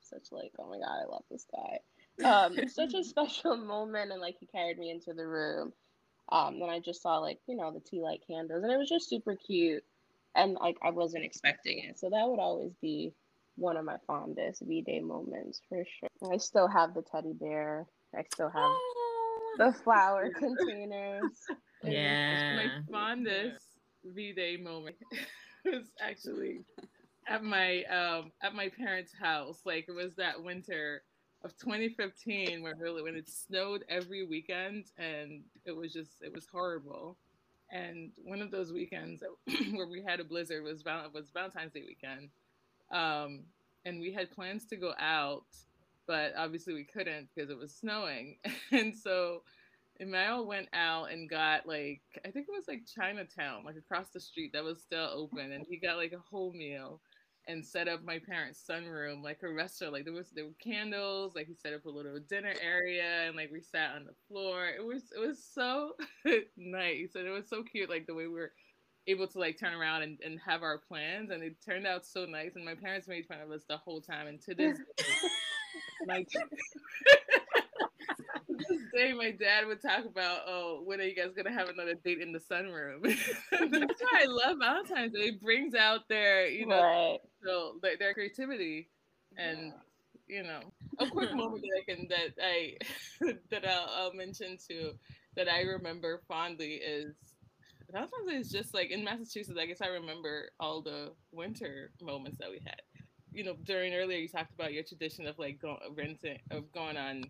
such 0.01 0.33
like 0.33 0.53
oh 0.59 0.69
my 0.69 0.79
god, 0.79 1.03
I 1.03 1.11
love 1.11 1.25
this 1.31 1.47
guy. 1.51 1.79
Um, 2.25 2.57
such 2.69 2.95
a 2.95 3.05
special 3.05 3.57
moment, 3.57 4.13
and 4.13 4.21
like 4.21 4.37
he 4.39 4.47
carried 4.47 4.79
me 4.79 4.91
into 4.91 5.13
the 5.13 5.27
room. 5.27 5.73
Um, 6.31 6.61
then 6.61 6.71
I 6.71 6.79
just 6.79 7.03
saw 7.03 7.19
like 7.19 7.39
you 7.47 7.57
know 7.57 7.73
the 7.73 7.81
tea 7.81 8.01
light 8.01 8.23
candles, 8.27 8.63
and 8.63 8.73
it 8.73 8.79
was 8.79 8.89
just 8.89 9.09
super 9.09 9.37
cute, 9.37 9.85
and 10.35 10.55
like 10.55 10.77
I 10.83 10.91
wasn't 10.91 11.25
expecting 11.25 11.79
it. 11.81 11.99
So 11.99 12.11
that 12.11 12.29
would 12.29 12.41
always 12.41 12.73
be 12.81 13.13
one 13.57 13.77
of 13.77 13.85
my 13.85 13.97
fondest 14.07 14.63
V 14.63 14.83
Day 14.83 15.01
moments 15.01 15.61
for 15.69 15.85
sure. 15.85 16.33
I 16.33 16.39
still 16.39 16.69
have 16.69 16.95
the 16.95 17.03
teddy 17.03 17.33
bear. 17.33 17.87
I 18.17 18.25
still 18.33 18.51
have 18.51 18.71
the 19.59 19.73
flower 19.73 20.31
containers. 20.39 21.23
Yeah. 21.83 22.57
My 22.57 22.71
fondest 22.91 23.65
V 24.05 24.33
Day 24.33 24.57
moment 24.57 24.97
was 25.65 25.91
actually 26.01 26.65
at 27.29 27.43
my 27.45 27.85
um 27.85 28.33
at 28.43 28.55
my 28.55 28.69
parents' 28.69 29.13
house. 29.13 29.61
Like 29.65 29.87
it 29.89 29.93
was 29.93 30.15
that 30.17 30.43
winter 30.43 31.03
of 31.45 31.57
2015 31.59 32.63
where 32.63 32.75
really 32.77 33.03
when 33.03 33.17
it 33.17 33.29
snowed 33.29 33.85
every 33.89 34.25
weekend 34.25 34.85
and 34.97 35.43
it 35.65 35.77
was 35.77 35.93
just 35.93 36.23
it 36.23 36.33
was 36.35 36.47
horrible. 36.47 37.17
And 37.71 38.11
one 38.25 38.43
of 38.43 38.51
those 38.51 38.73
weekends 38.73 39.23
where 39.73 39.87
we 39.87 40.03
had 40.03 40.21
a 40.21 40.25
blizzard 40.25 40.63
was 40.63 40.85
was 40.85 41.31
Valentine's 41.31 41.73
Day 41.73 41.85
weekend. 41.87 42.29
Um, 42.91 43.41
and 43.85 44.01
we 44.01 44.13
had 44.13 44.31
plans 44.31 44.67
to 44.67 44.77
go 44.77 44.93
out 44.99 45.47
but 46.07 46.33
obviously 46.37 46.75
we 46.75 46.85
couldn't 46.85 47.29
because 47.35 47.51
it 47.51 47.59
was 47.59 47.73
snowing. 47.75 48.37
and 48.73 48.95
so 48.95 49.43
Emmanuel 50.01 50.47
went 50.47 50.69
out 50.73 51.11
and 51.11 51.29
got 51.29 51.67
like 51.67 52.01
I 52.25 52.31
think 52.31 52.47
it 52.49 52.53
was 52.53 52.69
like 52.69 52.83
Chinatown, 52.87 53.65
like 53.65 53.77
across 53.77 54.09
the 54.11 54.21
street 54.21 54.53
that 54.53 54.65
was 54.65 54.81
still 54.81 55.09
open, 55.13 55.53
and 55.53 55.67
he 55.69 55.77
got 55.77 55.97
like 55.97 56.13
a 56.13 56.19
whole 56.31 56.53
meal. 56.53 57.01
And 57.49 57.65
set 57.65 57.89
up 57.89 58.05
my 58.05 58.19
parents' 58.19 58.63
sunroom 58.69 59.23
like 59.23 59.43
a 59.43 59.53
restaurant. 59.53 59.93
Like 59.93 60.05
there 60.05 60.15
was 60.15 60.31
there 60.35 60.45
were 60.45 60.55
candles. 60.63 61.35
Like 61.35 61.47
he 61.47 61.55
set 61.55 61.75
up 61.75 61.85
a 61.87 61.91
little 61.91 62.19
dinner 62.29 62.55
area, 62.63 63.27
and 63.27 63.37
like 63.37 63.51
we 63.51 63.61
sat 63.61 63.95
on 63.97 64.05
the 64.05 64.15
floor. 64.29 64.69
It 64.69 64.85
was 64.85 65.03
it 65.15 65.21
was 65.21 65.45
so 65.45 65.93
nice, 66.57 67.11
and 67.15 67.27
it 67.27 67.31
was 67.31 67.49
so 67.49 67.63
cute. 67.63 67.91
Like 67.91 68.07
the 68.07 68.15
way 68.15 68.27
we 68.27 68.35
were 68.35 68.53
able 69.09 69.27
to 69.27 69.39
like 69.39 69.59
turn 69.59 69.75
around 69.75 70.03
and, 70.03 70.19
and 70.25 70.39
have 70.47 70.63
our 70.63 70.79
plans, 70.79 71.31
and 71.31 71.43
it 71.43 71.57
turned 71.65 71.87
out 71.87 72.07
so 72.07 72.25
nice. 72.25 72.53
And 72.55 72.65
my 72.65 72.75
parents 72.75 73.09
made 73.09 73.27
fun 73.27 73.41
of 73.41 73.51
us 73.51 73.63
the 73.69 73.77
whole 73.77 74.01
time, 74.01 74.27
and 74.27 74.41
to 74.43 74.55
this 74.55 74.79
day, 74.79 75.05
like. 76.07 76.29
day, 78.95 79.13
my 79.13 79.31
dad 79.31 79.67
would 79.67 79.81
talk 79.81 80.05
about, 80.05 80.41
oh, 80.47 80.83
when 80.85 81.01
are 81.01 81.05
you 81.05 81.15
guys 81.15 81.33
gonna 81.37 81.53
have 81.53 81.69
another 81.69 81.95
date 81.95 82.21
in 82.21 82.33
the 82.33 82.39
sunroom? 82.39 83.03
That's 83.51 84.03
why 84.03 84.23
I 84.23 84.27
love 84.27 84.59
Valentine's 84.59 85.13
Day. 85.13 85.29
It 85.29 85.41
brings 85.41 85.75
out 85.75 86.09
their, 86.09 86.49
you 86.49 86.67
know, 86.67 86.83
right. 86.83 87.19
so 87.45 87.77
their, 87.83 87.97
their 87.97 88.15
creativity, 88.15 88.89
and 89.37 89.73
yeah. 90.29 90.37
you 90.37 90.43
know, 90.43 90.61
a 90.99 91.09
quick 91.09 91.33
moment 91.35 91.63
that 91.63 91.81
I 91.81 91.95
can 91.95 92.09
that 92.09 92.43
I 92.43 92.77
that 93.51 93.69
I'll, 93.69 93.89
I'll 93.97 94.15
mention 94.15 94.57
too 94.57 94.93
that 95.37 95.49
I 95.49 95.63
remember 95.63 96.23
fondly 96.29 96.75
is 96.75 97.15
Valentine's 97.91 98.29
Day 98.29 98.37
is 98.37 98.51
just 98.51 98.75
like 98.75 98.91
in 98.91 99.05
Massachusetts. 99.05 99.59
I 99.61 99.67
guess 99.67 99.83
I 99.83 99.89
remember 99.89 100.51
all 100.59 100.83
the 100.83 101.13
winter 101.31 101.91
moments 102.01 102.39
that 102.39 102.51
we 102.51 102.61
had. 102.65 102.81
You 103.33 103.45
know, 103.45 103.57
during 103.65 103.95
earlier 103.95 104.19
you 104.19 104.29
talked 104.29 104.55
about 104.55 104.73
your 104.73 104.83
tradition 104.83 105.27
of 105.27 105.39
like 105.39 105.61
going 105.61 105.79
renting 105.97 106.39
of 106.51 106.71
going 106.73 106.97
on 106.97 107.25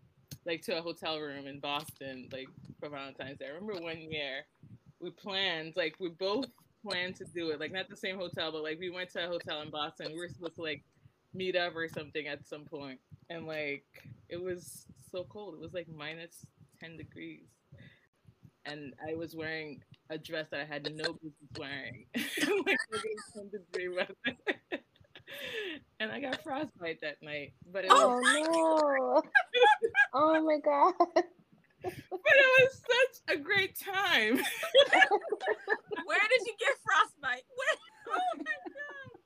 like 0.46 0.62
to 0.62 0.78
a 0.78 0.82
hotel 0.82 1.18
room 1.20 1.46
in 1.46 1.60
Boston, 1.60 2.28
like 2.32 2.48
for 2.80 2.88
Valentine's 2.88 3.38
Day. 3.38 3.46
I 3.46 3.54
remember 3.54 3.82
one 3.82 4.00
year 4.00 4.44
we 5.00 5.10
planned, 5.10 5.74
like 5.76 5.96
we 6.00 6.08
both 6.10 6.46
planned 6.86 7.16
to 7.16 7.24
do 7.24 7.50
it, 7.50 7.60
like 7.60 7.72
not 7.72 7.88
the 7.88 7.96
same 7.96 8.16
hotel, 8.16 8.52
but 8.52 8.62
like 8.62 8.78
we 8.78 8.90
went 8.90 9.10
to 9.10 9.24
a 9.24 9.28
hotel 9.28 9.60
in 9.62 9.70
Boston. 9.70 10.08
We 10.12 10.18
were 10.18 10.28
supposed 10.28 10.56
to 10.56 10.62
like 10.62 10.82
meet 11.34 11.56
up 11.56 11.74
or 11.76 11.88
something 11.88 12.26
at 12.26 12.46
some 12.46 12.64
point, 12.64 13.00
and 13.30 13.46
like 13.46 13.84
it 14.28 14.40
was 14.42 14.86
so 15.10 15.24
cold. 15.24 15.54
It 15.54 15.60
was 15.60 15.74
like 15.74 15.88
minus 15.88 16.44
ten 16.80 16.96
degrees, 16.96 17.46
and 18.64 18.94
I 19.08 19.14
was 19.14 19.34
wearing 19.34 19.80
a 20.10 20.18
dress 20.18 20.46
that 20.50 20.60
I 20.60 20.64
had 20.64 20.84
no 20.94 21.14
business 21.14 21.50
wearing. 21.58 22.06
like, 22.66 22.76
ten 23.34 23.50
degree 23.50 23.88
weather. 23.88 24.38
and 26.00 26.10
I 26.10 26.20
got 26.20 26.42
frostbite 26.42 27.00
that 27.02 27.22
night. 27.22 27.52
But 27.70 27.84
it 27.84 27.90
oh 27.92 28.18
no! 28.20 29.22
oh 30.14 30.42
my 30.42 30.58
god! 30.58 30.94
But 31.82 31.92
it 31.92 32.62
was 32.62 32.80
such 32.80 33.36
a 33.36 33.40
great 33.40 33.76
time. 33.78 34.36
Where 36.04 36.20
did 36.28 36.46
you 36.46 36.54
get 36.58 36.74
frostbite? 36.84 37.44
Where? 37.56 37.76
Oh 38.08 38.38
my 38.38 38.44
god! 38.44 38.82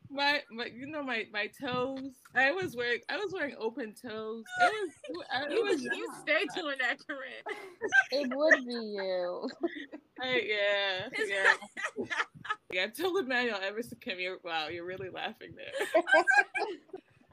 My, 0.08 0.40
my, 0.50 0.66
you 0.66 0.86
know 0.86 1.02
my 1.02 1.26
my 1.32 1.50
toes. 1.60 2.22
I 2.34 2.52
was 2.52 2.76
wearing 2.76 3.00
I 3.08 3.16
was 3.16 3.32
wearing 3.32 3.56
open 3.58 3.92
toes. 3.94 4.44
It 4.62 4.72
was 5.10 5.26
it 5.42 5.52
you, 5.52 5.64
was 5.64 5.82
you 5.82 6.08
stay 6.20 6.44
doing 6.54 6.76
that, 6.80 6.98
Corinne. 7.06 7.44
It 8.12 8.30
would 8.34 8.66
be 8.66 8.74
you. 8.74 9.48
I, 10.22 10.42
yeah, 10.46 11.08
yeah. 11.18 11.24
yeah. 11.28 11.52
I 12.82 12.88
told 12.88 13.18
Emmanuel 13.24 13.58
Everson, 13.62 13.98
Kim, 14.00 14.18
you're 14.18 14.38
wow, 14.44 14.68
you're 14.68 14.86
really 14.86 15.10
laughing 15.10 15.54
there. 15.56 16.02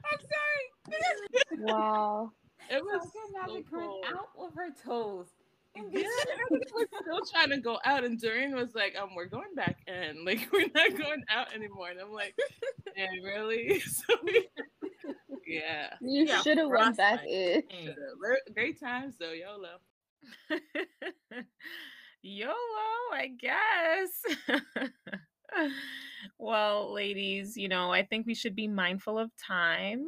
I'm 0.04 0.18
sorry. 0.20 1.60
wow. 1.60 2.32
It 2.70 2.82
was 2.82 3.08
so 3.12 3.62
cool. 3.70 4.00
out 4.06 4.28
with 4.36 4.54
her 4.54 4.70
toes. 4.84 5.28
Yeah, 5.76 6.02
was 6.50 6.86
still 7.02 7.20
trying 7.32 7.50
to 7.50 7.58
go 7.58 7.78
out, 7.84 8.04
and 8.04 8.20
Doreen 8.20 8.54
was 8.54 8.74
like, 8.74 8.94
"Um, 8.96 9.10
we're 9.16 9.26
going 9.26 9.54
back 9.56 9.76
in. 9.88 10.24
Like, 10.24 10.48
we're 10.52 10.68
not 10.72 10.96
going 10.96 11.24
out 11.28 11.52
anymore." 11.52 11.88
And 11.90 12.00
I'm 12.00 12.12
like, 12.12 12.36
"And 12.96 13.24
really?" 13.24 13.80
So 13.80 14.14
we, 14.22 14.48
yeah, 15.46 15.94
you 16.00 16.26
yeah, 16.26 16.40
should 16.42 16.58
have 16.58 16.70
went 16.70 16.96
back 16.96 17.24
in. 17.26 17.62
Great 18.54 18.78
times 18.80 19.16
though, 19.18 19.32
YOLO. 19.32 19.78
YOLO, 22.22 22.54
I 23.12 23.28
guess. 23.38 24.60
Well, 26.38 26.92
ladies, 26.92 27.56
you 27.56 27.68
know, 27.68 27.92
I 27.92 28.04
think 28.04 28.26
we 28.26 28.34
should 28.34 28.54
be 28.54 28.68
mindful 28.68 29.18
of 29.18 29.30
time. 29.36 30.06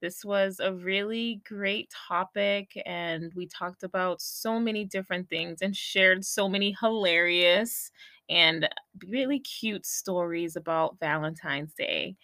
This 0.00 0.24
was 0.24 0.60
a 0.60 0.74
really 0.74 1.40
great 1.46 1.90
topic, 1.90 2.80
and 2.86 3.32
we 3.34 3.46
talked 3.46 3.82
about 3.82 4.20
so 4.20 4.60
many 4.60 4.84
different 4.84 5.30
things 5.30 5.62
and 5.62 5.76
shared 5.76 6.24
so 6.24 6.48
many 6.48 6.76
hilarious 6.80 7.90
and 8.28 8.68
really 9.08 9.40
cute 9.40 9.86
stories 9.86 10.56
about 10.56 10.98
Valentine's 11.00 11.74
Day. 11.74 12.16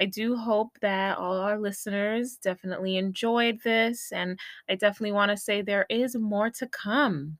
I 0.00 0.06
do 0.06 0.36
hope 0.36 0.78
that 0.80 1.18
all 1.18 1.38
our 1.38 1.58
listeners 1.58 2.36
definitely 2.36 2.96
enjoyed 2.96 3.60
this, 3.64 4.12
and 4.12 4.38
I 4.68 4.76
definitely 4.76 5.12
want 5.12 5.30
to 5.30 5.36
say 5.36 5.62
there 5.62 5.86
is 5.90 6.16
more 6.16 6.50
to 6.50 6.66
come. 6.68 7.38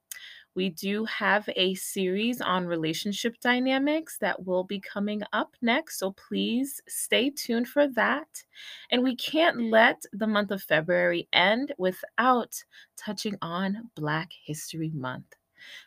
We 0.55 0.71
do 0.71 1.05
have 1.05 1.49
a 1.55 1.75
series 1.75 2.41
on 2.41 2.67
relationship 2.67 3.37
dynamics 3.41 4.19
that 4.19 4.45
will 4.45 4.65
be 4.65 4.81
coming 4.81 5.23
up 5.33 5.55
next, 5.63 5.99
so 5.99 6.13
please 6.13 6.81
stay 6.89 7.31
tuned 7.31 7.69
for 7.69 7.87
that. 7.89 8.43
And 8.91 9.03
we 9.03 9.15
can't 9.15 9.71
let 9.71 10.03
the 10.13 10.27
month 10.27 10.51
of 10.51 10.63
February 10.63 11.29
end 11.33 11.73
without 11.79 12.63
touching 12.97 13.37
on 13.41 13.91
Black 13.95 14.33
History 14.45 14.91
Month. 14.93 15.35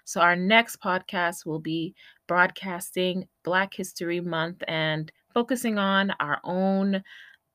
So, 0.06 0.22
our 0.22 0.36
next 0.36 0.80
podcast 0.82 1.46
will 1.46 1.60
be 1.60 1.96
broadcasting 2.28 3.28
Black 3.44 3.74
History 3.74 4.22
Month 4.22 4.64
and 4.68 5.12
focusing 5.34 5.78
on 5.78 6.12
our 6.20 6.40
own 6.44 7.04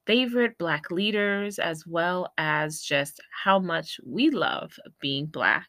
favorite 0.07 0.59
Black 0.59 0.91
leaders 0.91 1.59
as 1.59 1.87
well 1.87 2.33
as 2.39 2.81
just 2.81 3.21
how 3.31 3.59
much 3.59 4.01
we 4.05 4.31
love 4.31 4.79
being 5.01 5.27
Black. 5.27 5.69